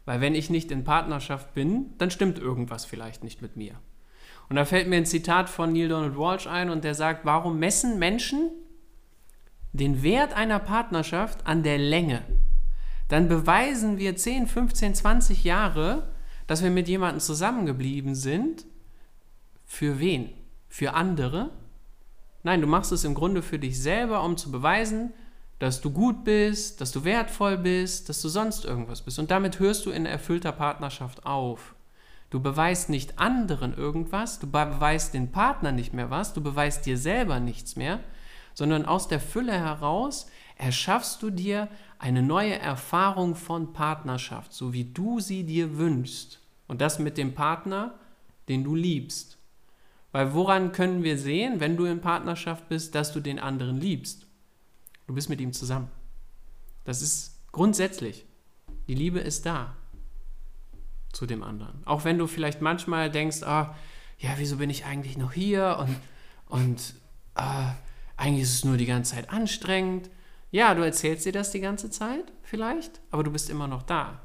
[0.04, 3.74] Weil wenn ich nicht in Partnerschaft bin, dann stimmt irgendwas vielleicht nicht mit mir.
[4.48, 7.58] Und da fällt mir ein Zitat von Neil Donald Walsh ein und der sagt, warum
[7.58, 8.50] messen Menschen
[9.76, 12.22] den Wert einer Partnerschaft an der Länge?
[13.08, 16.08] Dann beweisen wir 10, 15, 20 Jahre,
[16.46, 18.66] dass wir mit jemandem zusammengeblieben sind.
[19.64, 20.30] Für wen?
[20.68, 21.50] Für andere?
[22.42, 25.12] Nein, du machst es im Grunde für dich selber, um zu beweisen,
[25.58, 29.18] dass du gut bist, dass du wertvoll bist, dass du sonst irgendwas bist.
[29.18, 31.74] Und damit hörst du in erfüllter Partnerschaft auf.
[32.30, 36.98] Du beweist nicht anderen irgendwas, du beweist den Partner nicht mehr was, du beweist dir
[36.98, 38.00] selber nichts mehr,
[38.56, 44.84] sondern aus der Fülle heraus erschaffst du dir eine neue Erfahrung von Partnerschaft, so wie
[44.84, 46.40] du sie dir wünschst.
[46.66, 47.98] Und das mit dem Partner,
[48.48, 49.36] den du liebst.
[50.10, 54.26] Weil woran können wir sehen, wenn du in Partnerschaft bist, dass du den anderen liebst?
[55.06, 55.90] Du bist mit ihm zusammen.
[56.84, 58.24] Das ist grundsätzlich.
[58.88, 59.76] Die Liebe ist da
[61.12, 61.86] zu dem anderen.
[61.86, 63.76] Auch wenn du vielleicht manchmal denkst, ah,
[64.18, 65.96] ja, wieso bin ich eigentlich noch hier und,
[66.46, 66.94] und
[67.34, 67.74] ah,
[68.16, 70.10] eigentlich ist es nur die ganze Zeit anstrengend.
[70.50, 74.22] Ja, du erzählst dir das die ganze Zeit vielleicht, aber du bist immer noch da.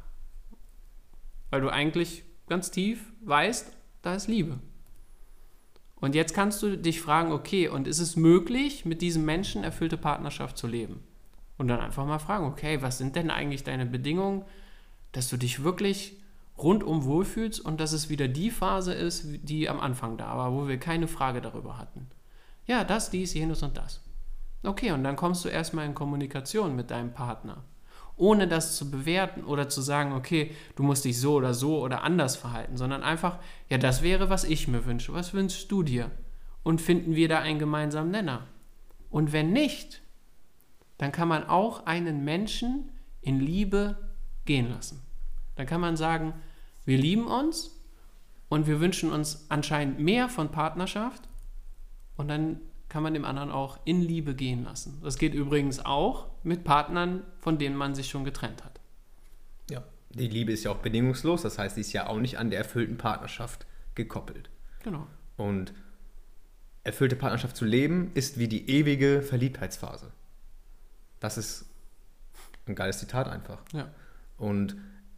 [1.50, 4.60] Weil du eigentlich ganz tief weißt, da ist Liebe.
[5.96, 9.98] Und jetzt kannst du dich fragen, okay, und ist es möglich, mit diesem Menschen erfüllte
[9.98, 11.04] Partnerschaft zu leben?
[11.58, 14.44] Und dann einfach mal fragen, okay, was sind denn eigentlich deine Bedingungen,
[15.12, 16.18] dass du dich wirklich
[16.58, 20.68] rundum wohlfühlst und dass es wieder die Phase ist, die am Anfang da war, wo
[20.68, 22.08] wir keine Frage darüber hatten.
[22.66, 24.02] Ja, das, dies, jenes und das.
[24.64, 27.64] Okay, und dann kommst du erstmal in Kommunikation mit deinem Partner
[28.22, 32.04] ohne das zu bewerten oder zu sagen, okay, du musst dich so oder so oder
[32.04, 35.12] anders verhalten, sondern einfach, ja, das wäre, was ich mir wünsche.
[35.14, 36.12] Was wünschst du dir?
[36.62, 38.46] Und finden wir da einen gemeinsamen Nenner?
[39.10, 40.04] Und wenn nicht,
[41.00, 43.98] dann kann man auch einen Menschen in Liebe
[44.46, 45.02] gehen lassen.
[45.56, 46.36] Dann kann man sagen,
[46.86, 47.72] wir lieben uns
[48.50, 51.28] und wir wünschen uns anscheinend mehr von Partnerschaft
[52.18, 55.00] und dann kann man dem anderen auch in Liebe gehen lassen.
[55.02, 58.82] Das geht übrigens auch mit Partnern, von denen man sich schon getrennt hat.
[59.70, 62.50] Ja, die Liebe ist ja auch bedingungslos, das heißt, sie ist ja auch nicht an
[62.50, 64.50] der erfüllten Partnerschaft gekoppelt.
[64.84, 65.08] Genau.
[65.38, 65.74] Und
[66.84, 70.12] erfüllte Partnerschaft zu leben ist wie die ewige Verliebtheitsphase.
[71.20, 71.66] Das ist
[72.66, 73.62] ein geiles Zitat einfach.
[73.72, 73.90] Ja.
[74.38, 74.76] Und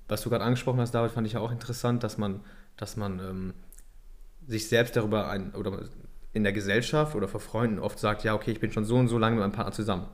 [0.07, 2.41] was du gerade angesprochen hast, David, fand ich ja auch interessant, dass man,
[2.77, 3.53] dass man ähm,
[4.45, 5.89] sich selbst darüber ein, oder
[6.33, 9.07] in der Gesellschaft oder vor Freunden oft sagt, ja, okay, ich bin schon so und
[9.07, 10.07] so lange mit meinem Partner zusammen.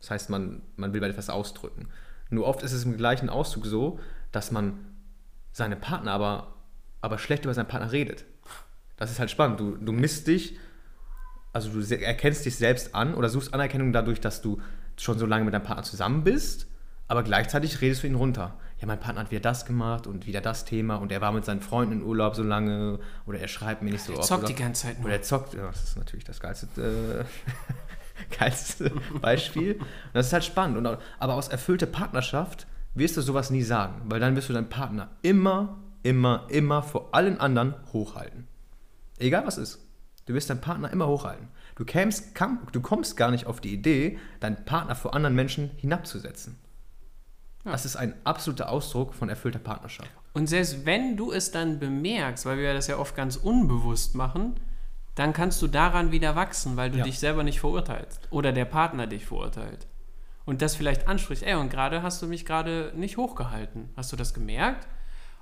[0.00, 1.88] Das heißt, man, man will etwas ausdrücken.
[2.30, 3.98] Nur oft ist es im gleichen Auszug so,
[4.32, 4.78] dass man
[5.52, 6.54] seine Partner aber,
[7.00, 8.24] aber schlecht über seinen Partner redet.
[8.96, 9.58] Das ist halt spannend.
[9.60, 10.56] Du, du misst dich,
[11.52, 14.60] also du erkennst dich selbst an oder suchst Anerkennung dadurch, dass du
[14.96, 16.68] schon so lange mit deinem Partner zusammen bist,
[17.08, 20.42] aber gleichzeitig redest du ihn runter ja, mein Partner hat wieder das gemacht und wieder
[20.42, 23.80] das Thema und er war mit seinen Freunden in Urlaub so lange oder er schreibt
[23.80, 24.30] mir nicht so er oft.
[24.30, 25.06] Er zockt die ganze Zeit nur.
[25.06, 27.24] Oder er zockt, ja, das ist natürlich das geilste,
[28.30, 28.92] äh, geilste
[29.22, 29.76] Beispiel.
[29.76, 30.76] Und das ist halt spannend.
[30.76, 34.68] Und, aber aus erfüllter Partnerschaft wirst du sowas nie sagen, weil dann wirst du deinen
[34.68, 38.46] Partner immer, immer, immer vor allen anderen hochhalten.
[39.18, 39.80] Egal was ist.
[40.26, 41.48] Du wirst deinen Partner immer hochhalten.
[41.76, 45.70] Du, kämst, kam, du kommst gar nicht auf die Idee, deinen Partner vor anderen Menschen
[45.76, 46.58] hinabzusetzen.
[47.64, 47.72] Ja.
[47.72, 50.10] Das ist ein absoluter Ausdruck von erfüllter Partnerschaft.
[50.34, 54.54] Und selbst wenn du es dann bemerkst, weil wir das ja oft ganz unbewusst machen,
[55.14, 57.04] dann kannst du daran wieder wachsen, weil du ja.
[57.04, 59.86] dich selber nicht verurteilst oder der Partner dich verurteilt.
[60.44, 63.88] Und das vielleicht anspricht, ey, und gerade hast du mich gerade nicht hochgehalten.
[63.96, 64.86] Hast du das gemerkt?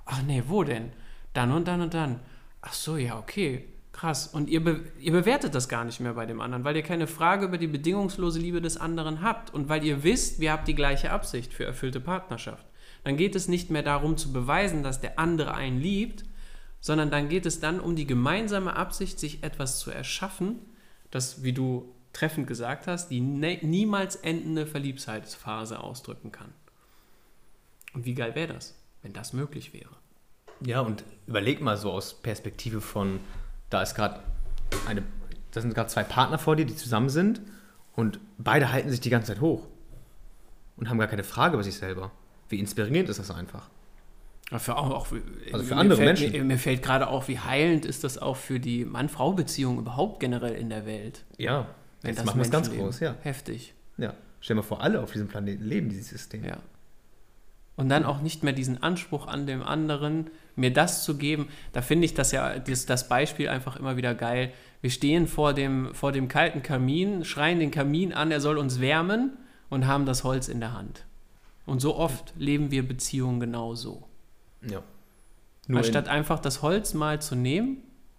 [0.05, 0.93] Ach nee, wo denn?
[1.33, 2.19] Dann und dann und dann.
[2.61, 3.67] Ach so, ja, okay.
[3.93, 4.27] Krass.
[4.27, 7.07] Und ihr, be ihr bewertet das gar nicht mehr bei dem anderen, weil ihr keine
[7.07, 10.75] Frage über die bedingungslose Liebe des anderen habt und weil ihr wisst, wir habt die
[10.75, 12.65] gleiche Absicht für erfüllte Partnerschaft.
[13.03, 16.25] Dann geht es nicht mehr darum zu beweisen, dass der andere einen liebt,
[16.81, 20.59] sondern dann geht es dann um die gemeinsame Absicht, sich etwas zu erschaffen,
[21.11, 26.53] das, wie du treffend gesagt hast, die ne niemals endende Verliebtheitsphase ausdrücken kann.
[27.93, 29.91] Und wie geil wäre das, wenn das möglich wäre?
[30.61, 33.19] Ja, und überleg mal so aus Perspektive von
[33.73, 34.19] da ist gerade
[34.87, 35.03] eine,
[35.51, 37.41] da sind gerade zwei Partner vor dir, die zusammen sind
[37.95, 39.67] und beide halten sich die ganze Zeit hoch.
[40.75, 42.11] und haben gar keine Frage über sich selber.
[42.49, 43.69] Wie inspirierend ist das einfach?
[44.57, 45.07] Für, auch, auch,
[45.51, 46.31] Also für andere fällt, Menschen.
[46.31, 50.53] Mir, mir fällt gerade auf, wie heilend ist das auch für die Mann-Frau-Beziehung überhaupt generell
[50.53, 51.23] in der Welt.
[51.37, 51.67] Ja,
[52.01, 53.15] wenn jetzt das machen wir es ganz groß, ja.
[53.21, 53.73] Heftig.
[53.97, 54.13] ja.
[54.41, 56.43] Stell dir mal vor, alle auf diesem Planeten leben dieses System.
[56.43, 56.57] Ja.
[57.75, 61.47] Und dann auch nicht mehr diesen Anspruch an dem anderen, mir das zu geben.
[61.71, 64.51] Da finde ich das ja, das, das Beispiel einfach immer wieder geil.
[64.81, 68.79] Wir stehen vor dem, vor dem kalten Kamin, schreien den Kamin an, er soll uns
[68.81, 69.37] wärmen
[69.69, 71.05] und haben das Holz in der Hand.
[71.65, 74.07] Und so oft leben wir Beziehungen genauso.
[74.61, 74.81] ja.
[75.65, 77.77] Nur Anstatt einfach das Holz mal zu nehmen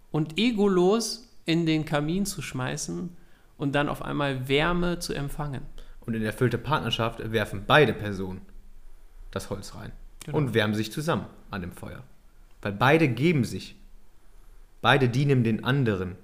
[0.09, 3.15] und egolos in den Kamin zu schmeißen
[3.57, 5.61] und dann auf einmal Wärme zu empfangen.
[6.07, 8.41] und in erfüllte Partnerschaft werfen beide Personen
[9.29, 9.91] das Holz rein
[10.25, 10.37] Genau.
[10.39, 12.01] und wärmen sich zusammen an dem Feuer.
[12.65, 13.75] Weil beide geben sich.
[14.81, 16.15] Beide dienen den anderen.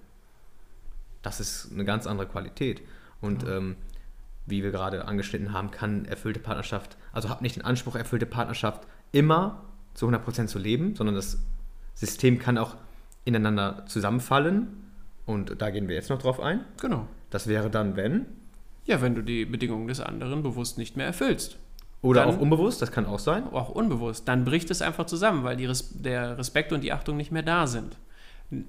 [1.22, 2.82] Das ist eine ganz andere Qualität.
[3.22, 3.76] Und ähm,
[4.48, 8.88] wie wir gerade angeschnitten haben, kann erfüllte Partnerschaft, also habt nicht den Anspruch, erfüllte Partnerschaft
[9.12, 11.38] immer zu 100% zu leben, sondern das
[11.94, 12.76] System kann auch
[13.24, 14.90] ineinander zusammenfallen.
[15.28, 16.66] Und da gehen wir jetzt noch drauf ein.
[16.82, 17.08] Genau.
[17.30, 18.26] Das wäre dann, wenn,
[18.86, 21.60] Ja, wenn du die Bedingungen des anderen bewusst nicht mehr erfüllst.
[22.02, 23.44] Oder Dann- auch unbewusst, das kann auch sein.
[23.52, 24.28] Auch unbewusst.
[24.28, 27.68] Dann bricht es einfach zusammen, weil Res der Respekt und die Achtung nicht mehr da
[27.68, 27.98] sind.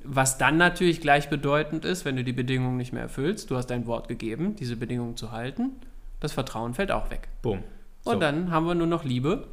[0.05, 3.87] Was dann natürlich gleichbedeutend ist, wenn du die Bedingungen nicht mehr erfüllst, du hast dein
[3.87, 5.71] Wort gegeben, diese Bedingungen zu halten,
[6.21, 7.29] das Vertrauen fällt auch weg.
[7.42, 7.64] Boom.
[8.05, 9.49] Und dann haben wir nur noch Liebe.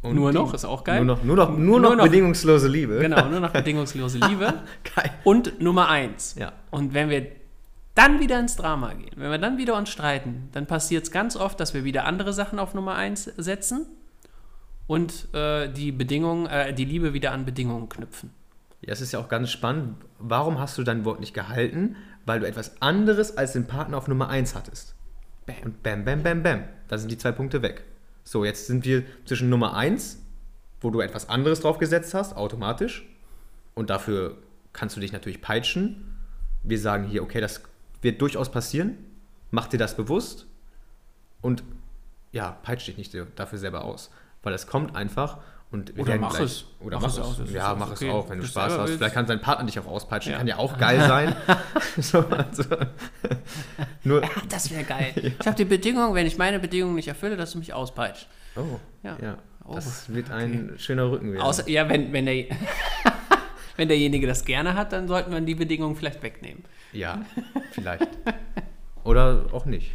[0.00, 1.02] Und nur noch, ist auch geil.
[1.04, 2.98] Nur noch, nur noch, nur Nur noch- bedingungslose Liebe.
[3.00, 4.52] Genau, nur noch bedingungslose Liebe.
[4.94, 5.10] Geil.
[5.24, 6.36] Und Nummer eins.
[6.38, 6.52] Ja.
[6.70, 7.26] Und wenn wir
[7.94, 11.36] dann wieder ins Drama gehen, wenn wir dann wieder uns streiten, dann passiert es ganz
[11.36, 13.86] oft, dass wir wieder andere Sachen auf Nummer eins setzen
[14.86, 18.30] und äh, die Bedingungen, äh, die Liebe wieder an Bedingungen knüpfen.
[18.80, 19.96] Ja, es ist ja auch ganz spannend.
[20.18, 21.96] Warum hast du dein Wort nicht gehalten?
[22.26, 24.94] Weil du etwas anderes als den Partner auf Nummer 1 hattest.
[25.46, 25.56] Bam.
[25.64, 26.64] Und bam, bam, bam, bam.
[26.88, 27.84] Da sind die zwei Punkte weg.
[28.24, 30.18] So, jetzt sind wir zwischen Nummer 1,
[30.80, 33.06] wo du etwas anderes drauf gesetzt hast, automatisch.
[33.74, 34.38] Und dafür
[34.72, 36.16] kannst du dich natürlich peitschen.
[36.62, 37.62] Wir sagen hier, okay, das
[38.04, 38.96] wird durchaus passieren.
[39.50, 40.46] Mach dir das bewusst.
[41.40, 41.64] Und
[42.32, 44.10] ja, peitsch dich nicht dafür selber aus.
[44.42, 45.38] Weil es kommt einfach
[45.70, 46.64] und wir Oder mach gleich, es.
[46.80, 48.06] Oder Mach mach, es ist ja, auch mach okay.
[48.08, 48.78] es auch, wenn du Das Spaß hast.
[48.80, 48.94] willst.
[48.98, 50.32] Vielleicht kann dein Partner dich auch auspeitschen.
[50.32, 50.38] Ja.
[50.38, 51.34] Kann ja auch geil sein.
[51.98, 52.62] so, also,
[54.04, 55.34] nur, Ja, das wäre geil.
[55.40, 58.28] Ich habe die Bedingung, wenn ich meine Bedingungen nicht erfülle, dass du mich auspeitscht.
[58.56, 59.16] oh, Ja.
[59.20, 59.38] ja.
[59.66, 61.42] Oh, Das wird ein schöner Rücken werden.
[61.42, 62.44] Außer, ja, wenn, wenn, der,
[63.78, 66.62] wenn derjenige das gerne hat, dann sollten wir die Bedingungen vielleicht wegnehmen.
[66.94, 67.24] Ja,
[67.72, 68.08] vielleicht.
[69.02, 69.92] Oder auch nicht.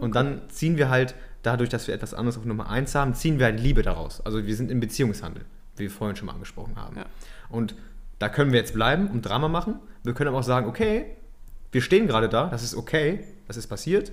[0.00, 3.38] Und dann ziehen wir halt, dadurch, dass wir etwas anderes auf Nummer 1 haben, ziehen
[3.38, 4.20] wir halt Liebe daraus.
[4.20, 5.44] Also wir sind im Beziehungshandel,
[5.76, 6.96] wie wir vorhin schon mal angesprochen haben.
[6.96, 7.06] Ja.
[7.48, 7.74] Und
[8.18, 9.76] da können wir jetzt bleiben und Drama machen.
[10.04, 11.16] Wir können aber auch sagen, okay,
[11.72, 14.12] wir stehen gerade da, das ist okay, das ist passiert.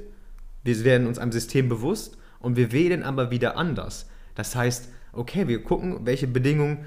[0.64, 4.10] Wir werden uns einem System bewusst und wir wählen aber wieder anders.
[4.36, 6.86] Das heißt, okay, wir gucken, welche Bedingungen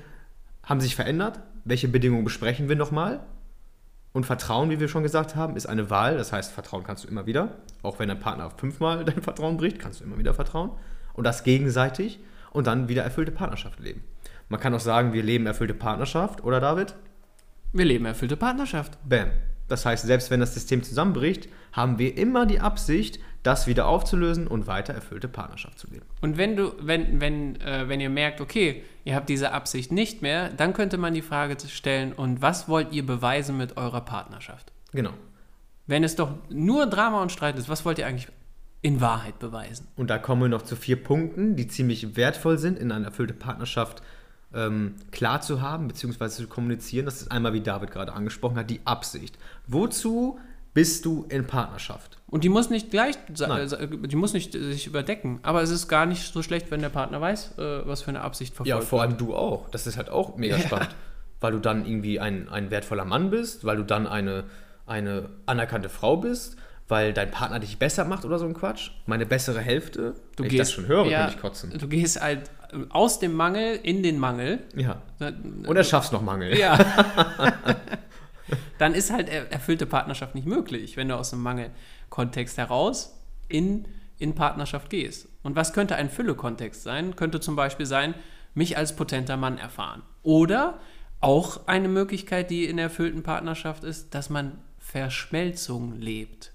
[0.62, 3.20] haben sich verändert, welche Bedingungen besprechen wir nochmal
[4.12, 6.16] und Vertrauen, wie wir schon gesagt haben, ist eine Wahl.
[6.16, 7.57] Das heißt, Vertrauen kannst du immer wieder.
[7.83, 10.70] Auch wenn dein Partner fünfmal dein Vertrauen bricht, kannst du immer wieder vertrauen.
[11.14, 12.20] Und das gegenseitig
[12.51, 14.05] und dann wieder erfüllte Partnerschaft leben.
[14.48, 16.94] Man kann auch sagen, wir leben erfüllte Partnerschaft, oder David?
[17.72, 18.98] Wir leben erfüllte Partnerschaft.
[19.09, 19.31] Bam.
[19.68, 24.46] Das heißt, selbst wenn das System zusammenbricht, haben wir immer die Absicht, das wieder aufzulösen
[24.46, 26.07] und weiter erfüllte Partnerschaft zu leben.
[26.20, 30.22] Und wenn du, wenn, wenn, äh, wenn ihr merkt, okay, ihr habt diese Absicht nicht
[30.22, 34.72] mehr, dann könnte man die Frage stellen, und was wollt ihr beweisen mit eurer Partnerschaft?
[34.92, 35.12] Genau.
[35.87, 38.29] Wenn es doch nur Drama und Streit ist, was wollt ihr eigentlich
[38.81, 39.88] in Wahrheit beweisen?
[39.96, 43.35] Und da kommen wir noch zu vier Punkten, die ziemlich wertvoll sind, in einer erfüllte
[43.35, 44.03] Partnerschaft
[44.55, 47.05] ähm, klar zu haben, beziehungsweise zu kommunizieren.
[47.07, 49.38] Das ist einmal, wie David gerade angesprochen hat, die Absicht.
[49.67, 50.38] Wozu
[50.75, 52.19] bist du in Partnerschaft?
[52.27, 53.69] Und die muss nicht gleich, Nein.
[54.09, 55.38] die muss nicht äh, sich überdecken.
[55.43, 58.23] Aber es ist gar nicht so schlecht, wenn der Partner weiß, äh, was für eine
[58.23, 59.69] Absicht verfolgt Ja, vor allem du auch.
[59.71, 60.62] Das ist halt auch mega Ja.
[60.67, 60.95] spannend.
[61.41, 64.45] Weil du dann irgendwie ein, ein wertvoller Mann bist, weil du dann eine,
[64.87, 66.57] eine anerkannte Frau bist,
[66.88, 68.90] weil dein Partner dich besser macht oder so ein Quatsch.
[69.07, 70.14] Meine bessere Hälfte.
[70.37, 71.79] Du Wenn gehst, ich das schon höre, ja, könnte ich kotzen.
[71.79, 72.51] Du gehst halt
[72.90, 74.61] aus dem Mangel in den Mangel.
[74.75, 75.03] Ja.
[75.21, 76.57] Und erschaffst noch Mangel.
[76.59, 76.79] Ja.
[78.79, 83.18] Dann ist halt er- erfüllte Partnerschaft nicht möglich, wenn du aus dem Mangelkontext heraus
[83.49, 83.87] in,
[84.18, 85.29] in Partnerschaft gehst.
[85.42, 87.16] Und was könnte ein Fülle-Kontext sein?
[87.16, 88.14] Könnte zum Beispiel sein,
[88.55, 90.03] mich als potenter Mann erfahren.
[90.23, 90.79] Oder
[91.21, 96.52] auch eine Möglichkeit, die in der erfüllten Partnerschaft ist, dass man Verschmelzung lebt.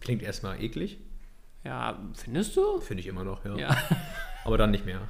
[0.00, 0.98] Klingt erstmal eklig.
[1.64, 2.80] Ja, findest du?
[2.80, 3.56] Finde ich immer noch, ja.
[3.56, 3.76] Ja.
[4.44, 5.00] Aber dann nicht mehr.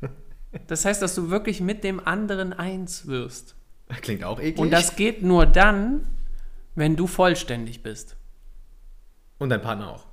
[0.66, 3.56] Das heißt, dass du wirklich mit dem anderen eins wirst.
[4.02, 4.58] Klingt auch eklig.
[4.58, 6.06] Und das geht nur dann,
[6.74, 8.16] wenn du vollständig bist.
[9.38, 10.06] Und dein Partner auch.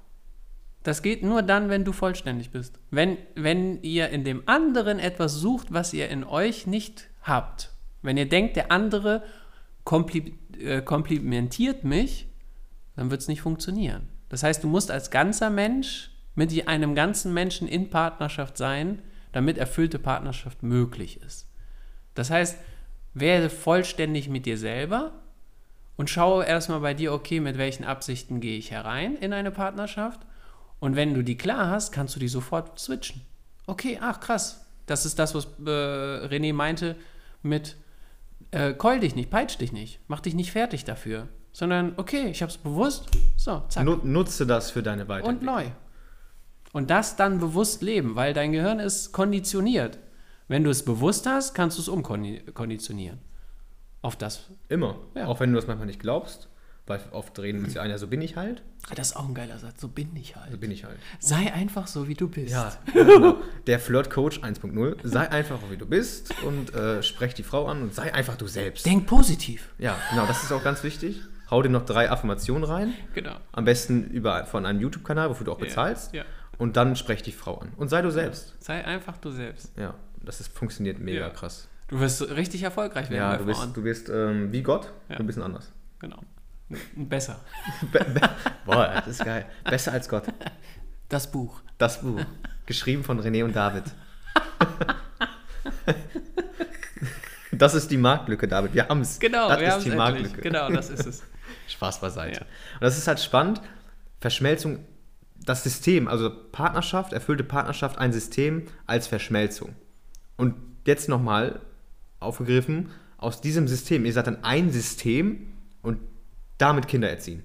[0.83, 2.79] Das geht nur dann, wenn du vollständig bist.
[2.89, 7.71] Wenn, wenn ihr in dem anderen etwas sucht, was ihr in euch nicht habt.
[8.01, 9.23] Wenn ihr denkt, der andere
[9.83, 12.28] kompli äh, komplimentiert mich,
[12.99, 14.09] dann wird es nicht funktionieren.
[14.27, 19.57] Das heißt, du musst als ganzer Mensch mit einem ganzen Menschen in Partnerschaft sein, damit
[19.57, 21.47] erfüllte Partnerschaft möglich ist.
[22.13, 22.57] Das heißt,
[23.13, 25.13] werde vollständig mit dir selber
[25.95, 30.19] und schaue erstmal bei dir, okay, mit welchen Absichten gehe ich herein in eine Partnerschaft.
[30.81, 33.21] Und wenn du die klar hast, kannst du die sofort switchen.
[33.65, 36.97] Okay, ach krass, das ist das, was äh, René meinte
[37.43, 37.77] mit
[38.51, 42.41] äh, keul dich nicht, peitsch dich nicht, mach dich nicht fertig dafür, sondern okay, ich
[42.41, 43.05] habe es bewusst,
[43.37, 43.83] so, zack.
[43.85, 45.55] Nu nutze das für deine und Weiterentwicklung.
[45.55, 45.65] neu.
[46.71, 49.97] Und das dann bewusst leben, weil dein Gehirn ist konditioniert.
[50.47, 53.19] Wenn du es bewusst hast, kannst du es umkonditionieren.
[54.01, 54.49] Auf das.
[54.69, 54.97] Immer.
[55.15, 55.25] Ja.
[55.27, 56.49] Auch wenn du das manchmal nicht glaubst,
[56.87, 59.59] weil oft reden wir einer, so bin ich halt, Ah, Das ist auch ein geiler
[59.59, 59.81] Satz.
[59.81, 60.51] So bin ich halt.
[60.51, 60.97] so bin ich halt.
[61.19, 62.51] Sei einfach so, wie du bist.
[62.51, 63.35] Ja, genau.
[63.67, 64.95] Der Flirt-Coach 1.0.
[65.03, 68.47] Sei einfach, wie du bist und äh, sprech die Frau an und sei einfach du
[68.47, 68.85] selbst.
[68.85, 69.69] Denk positiv.
[69.77, 71.19] Ja, genau, das ist auch ganz wichtig.
[71.51, 72.93] Hau dir noch drei Affirmationen rein.
[73.13, 73.35] Genau.
[73.51, 76.13] Am besten über, von einem YouTube-Kanal, wofür du auch bezahlst.
[76.13, 76.23] ja.
[76.57, 77.71] Und dann sprech die Frau an.
[77.77, 78.53] Und sei du selbst.
[78.61, 79.71] Sei einfach du selbst.
[79.77, 81.29] Ja, das ist, funktioniert mega Ja.
[81.29, 81.69] krass.
[81.87, 83.73] Du wirst richtig erfolgreich werden Ja, du Frauen.
[83.73, 85.15] du bist ähm, wie Gott, Ja.
[85.15, 85.71] ein bisschen anders.
[85.99, 86.19] Genau.
[86.95, 87.39] Besser.
[87.93, 88.21] Be be
[88.65, 89.45] Boah, das ist geil.
[89.63, 90.25] Besser als Gott.
[91.07, 91.61] Das Buch.
[91.77, 92.19] Das Buch.
[92.65, 93.85] Geschrieben von René und David.
[97.51, 98.73] Das ist die Marktlücke, David.
[98.73, 99.19] Wir haben es.
[99.19, 99.97] Genau, das wir ist die endlich.
[99.97, 100.41] Marktlücke.
[100.41, 101.23] Genau, das ist es.
[101.71, 102.41] Spaß beiseite.
[102.41, 102.45] Ja.
[102.75, 103.61] Und das ist halt spannend.
[104.19, 104.79] Verschmelzung,
[105.35, 109.75] das System, also Partnerschaft, erfüllte Partnerschaft, ein System als Verschmelzung.
[110.37, 110.55] Und
[110.85, 111.61] jetzt nochmal
[112.19, 115.51] aufgegriffen, aus diesem System, ihr seid dann ein System
[115.81, 115.99] und
[116.57, 117.43] damit Kinder erziehen.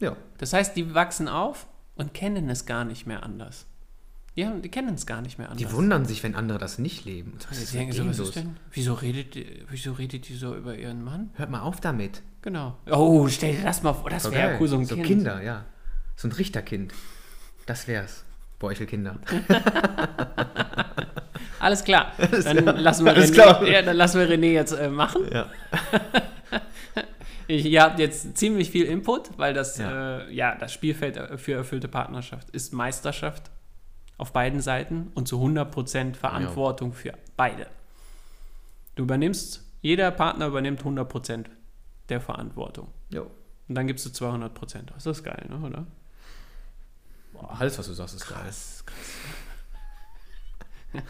[0.00, 3.66] Ja, Das heißt, die wachsen auf und kennen es gar nicht mehr anders.
[4.40, 5.68] Die, haben, die kennen es gar nicht mehr anders.
[5.68, 7.36] die wundern sich, wenn andere das nicht leben.
[7.50, 8.28] Die denken mit so, was los?
[8.28, 8.56] ist denn?
[8.72, 11.30] Wieso redet, die- wieso redet die so über ihren Mann?
[11.34, 12.22] Hört mal auf damit.
[12.42, 12.76] Genau.
[12.90, 14.56] Oh, stell dir das mal vor, das wäre geil.
[14.60, 15.06] cool, so ein so Kind.
[15.06, 15.64] Kinder, ja.
[16.16, 16.94] So ein Richterkind.
[17.66, 18.24] Das wär's.
[18.58, 19.18] Boah, ich will Kinder.
[21.60, 22.12] Alles klar.
[22.44, 23.66] Dann lassen wir Alles René, klar.
[23.66, 25.22] Ja, dann lassen wir René jetzt äh, machen.
[25.32, 25.46] Ja.
[27.46, 30.20] Ich, ihr habt jetzt ziemlich viel Input, weil das, Ja.
[30.20, 33.50] Äh, ja, das Spielfeld für erfüllte Partnerschaft ist Meisterschaft
[34.20, 37.66] auf beiden Seiten und zu 100% Verantwortung für beide.
[38.94, 41.46] Du übernimmst, jeder Partner übernimmt 100%
[42.10, 42.88] der Verantwortung.
[43.08, 43.30] Jo.
[43.68, 44.82] Und dann gibst du 200%.
[44.92, 45.86] Das ist geil, ne, oder?
[47.32, 48.38] Boah, alles, was du sagst, ist geil.
[48.42, 48.84] Krass,
[50.92, 50.92] krass.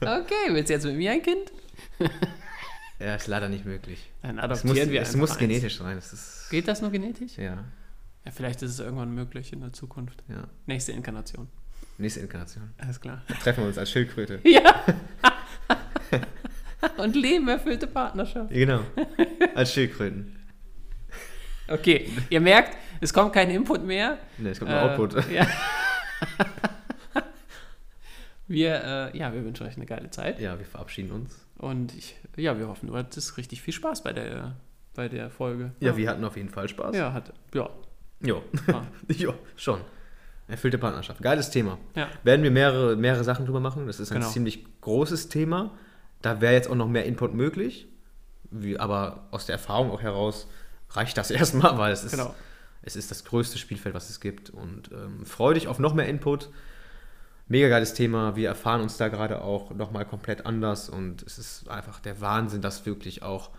[0.00, 1.50] okay, willst du jetzt mit mir ein Kind?
[3.00, 4.10] Ja, ist leider nicht möglich.
[4.22, 5.38] Dann Es adoptieren muss, wir es muss eins.
[5.40, 5.96] genetisch sein.
[5.96, 7.36] Das Geht das nur genetisch?
[7.36, 7.64] ja,
[8.24, 10.22] Ja, vielleicht ist es irgendwann möglich in der Zukunft.
[10.28, 10.48] ja.
[10.66, 11.48] Nächste Inkarnation.
[11.98, 12.72] Nächste Inkarnation.
[12.78, 13.22] Alles klar.
[13.28, 14.40] Da treffen wir uns als Schildkröte.
[14.44, 14.84] Ja.
[16.96, 18.50] Und Leben erfüllte Partnerschaft.
[18.52, 18.80] Genau.
[19.54, 20.36] Als Schildkröten.
[21.68, 24.18] Okay, ihr merkt, es kommt kein Input mehr.
[24.38, 25.28] Ne, es kommt nur Äh, Output.
[25.30, 25.46] Ja.
[28.48, 30.40] wir, äh, ja, wir wünschen euch eine geile Zeit.
[30.40, 31.46] Ja, wir verabschieden uns.
[31.56, 34.56] Und ich, ja, wir hoffen, du hattest richtig viel Spaß bei der,
[34.94, 35.72] bei der Folge.
[35.80, 36.96] Ja, wir hatten auf jeden Fall Spaß.
[36.96, 37.70] Ja, hat, ja.
[38.22, 38.42] Jo.
[38.72, 38.82] Ah.
[39.08, 39.80] jo, schon.
[40.48, 41.22] Erfüllte Partnerschaft.
[41.22, 41.78] Geiles Thema.
[41.94, 42.08] Ja.
[42.24, 43.86] Werden wir mehrere, mehrere Sachen drüber machen.
[43.86, 44.30] Das ist ein Genau.
[44.30, 45.72] ziemlich großes Thema.
[46.20, 47.86] Da wäre jetzt auch noch mehr Input möglich.
[48.50, 50.46] Wie, aber aus der Erfahrung auch heraus
[50.90, 52.34] reicht das erstmal, weil es ist, Genau.
[52.82, 54.50] es ist das größte Spielfeld, was es gibt.
[54.50, 56.50] Und ähm, freu dich auf noch mehr Input.
[57.48, 58.36] Mega geiles Thema.
[58.36, 60.88] Wir erfahren uns da gerade auch nochmal komplett anders.
[60.90, 63.50] Und es ist einfach der Wahnsinn, das wirklich auch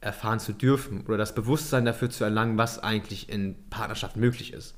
[0.00, 4.76] erfahren zu dürfen oder das Bewusstsein dafür zu erlangen, was eigentlich in Partnerschaft möglich ist.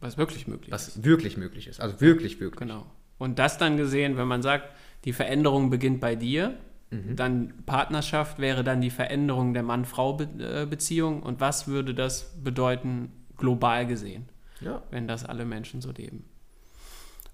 [0.00, 0.72] Was wirklich möglich ist.
[0.96, 1.80] Was wirklich möglich ist.
[1.80, 2.60] Also wirklich, wirklich.
[2.60, 2.86] Genau.
[3.18, 4.68] Und das dann gesehen, wenn man sagt,
[5.04, 6.54] die Veränderung beginnt bei dir,
[6.90, 7.16] Mhm.
[7.16, 11.22] dann Partnerschaft wäre dann die Veränderung der Mann-Frau-Beziehung.
[11.22, 14.28] Und was würde das bedeuten, global gesehen,
[14.60, 14.82] Ja.
[14.90, 16.24] wenn das alle Menschen so leben?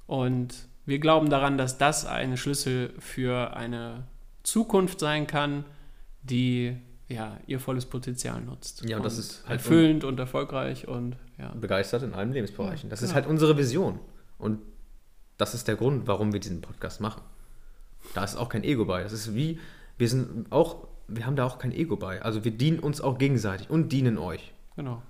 [0.07, 0.55] Und
[0.87, 4.05] wir glauben daran, dass das ein Schlüssel für eine
[4.45, 5.65] Zukunft sein kann,
[6.23, 6.77] die
[7.09, 8.85] ja, ihr volles Potenzial nutzt.
[8.89, 11.53] Ja, und das ist halt erfüllend und erfolgreich und ja.
[11.55, 12.89] begeistert in allen Lebensbereichen.
[12.89, 13.17] Das ist genau.
[13.17, 13.99] halt unsere Vision.
[14.39, 14.61] Und
[15.37, 17.23] das ist der Grund, warum wir diesen Podcast machen.
[18.15, 19.03] Da ist auch kein Ego bei.
[19.03, 19.59] Das ist wie,
[19.99, 22.23] wir sind auch, wir haben da auch kein Ego bei.
[22.23, 24.53] Also wir dienen uns auch gegenseitig und dienen euch.
[24.77, 25.03] Genau.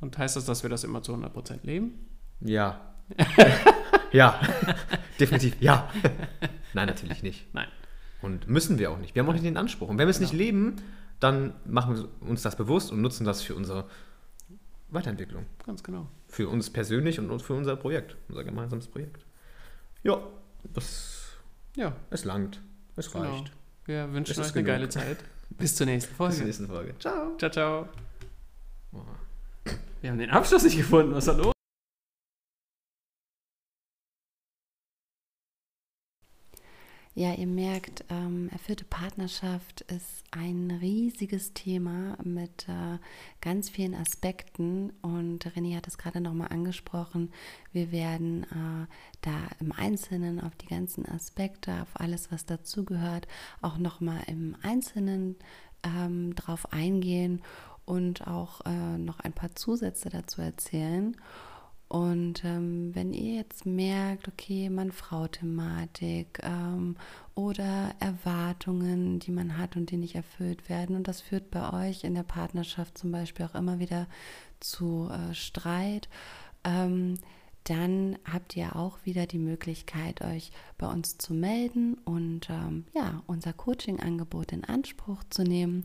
[0.00, 2.06] Und heißt das, dass wir das immer zu 100% leben?
[2.40, 2.80] Ja.
[4.12, 4.40] ja.
[5.20, 5.56] Definitiv.
[5.60, 5.88] Ja.
[6.74, 7.54] Nein, natürlich nicht.
[7.54, 7.68] Nein.
[8.26, 9.14] Und müssen wir auch nicht.
[9.14, 9.88] Wir haben auch nicht den Anspruch.
[9.88, 10.76] Und wenn wir es nicht leben,
[11.20, 13.86] dann machen wir uns das bewusst und nutzen das für unser
[14.90, 15.46] Weiterentwicklung.
[15.64, 16.08] Ganz genau.
[16.28, 19.24] Für uns persönlich und für unser Projekt, unser gemeinsames Projekt.
[20.02, 20.18] Ja,
[20.74, 21.22] das,
[21.76, 22.60] Ja, es langt.
[22.96, 23.32] Es Genau.
[23.32, 23.52] reicht.
[23.86, 24.66] wir wünschen Es euch eine genug.
[24.66, 25.18] geile Zeit.
[25.50, 26.34] Bis zur nächsten Bis Folge.
[26.36, 26.94] zur nächsten Folge.
[26.98, 27.36] Ciao.
[27.38, 27.88] Ciao, ciao.
[30.02, 31.12] Wir haben den Abschluss nicht gefunden.
[31.14, 31.55] Was ist da los?
[37.18, 42.98] Ja, ihr merkt, ähm, erfüllte Partnerschaft ist ein riesiges Thema mit äh,
[43.40, 47.32] ganz vielen Aspekten und René hat es gerade nochmal angesprochen.
[47.72, 48.86] Wir werden äh,
[49.22, 53.26] da im Einzelnen auf die ganzen Aspekte, auf alles, was dazugehört,
[53.62, 55.36] auch nochmal im Einzelnen
[55.84, 57.40] ähm, drauf eingehen
[57.86, 61.16] und auch äh, noch ein paar Zusätze dazu erzählen.
[61.88, 66.96] Und ähm, wenn ihr jetzt merkt, okay, Mann-Frau-Thematik ähm,
[67.36, 72.02] oder Erwartungen, die man hat und die nicht erfüllt werden, und das führt bei euch
[72.02, 74.08] in der Partnerschaft zum Beispiel auch immer wieder
[74.58, 76.08] zu äh, Streit,
[76.64, 77.18] ähm,
[77.62, 83.22] dann habt ihr auch wieder die Möglichkeit, euch bei uns zu melden und ähm, ja,
[83.26, 85.84] unser Coaching-Angebot in Anspruch zu nehmen.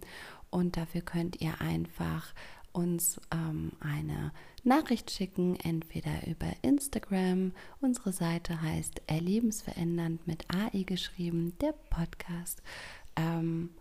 [0.51, 2.33] Und dafür könnt ihr einfach
[2.73, 4.31] uns ähm, eine
[4.63, 7.53] Nachricht schicken, entweder über Instagram.
[7.79, 12.61] Unsere Seite heißt Erlebensverändernd mit AI geschrieben, der Podcast.
[13.15, 13.71] Ähm,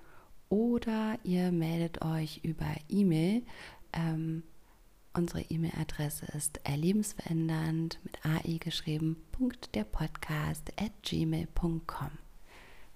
[0.49, 3.43] oder ihr meldet euch über E-Mail.
[3.93, 4.43] Ähm,
[5.14, 9.16] unsere E-Mail-Adresse ist erlebensverändernd mit AI geschrieben,
[9.74, 12.11] der Podcast at gmail.com.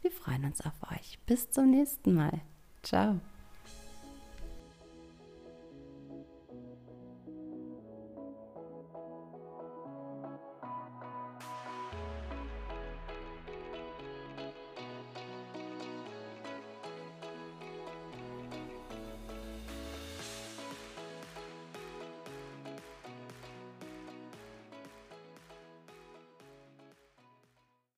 [0.03, 1.18] Wir freuen uns auf euch.
[1.26, 2.40] Bis zum nächsten Mal.
[2.82, 3.20] Ciao.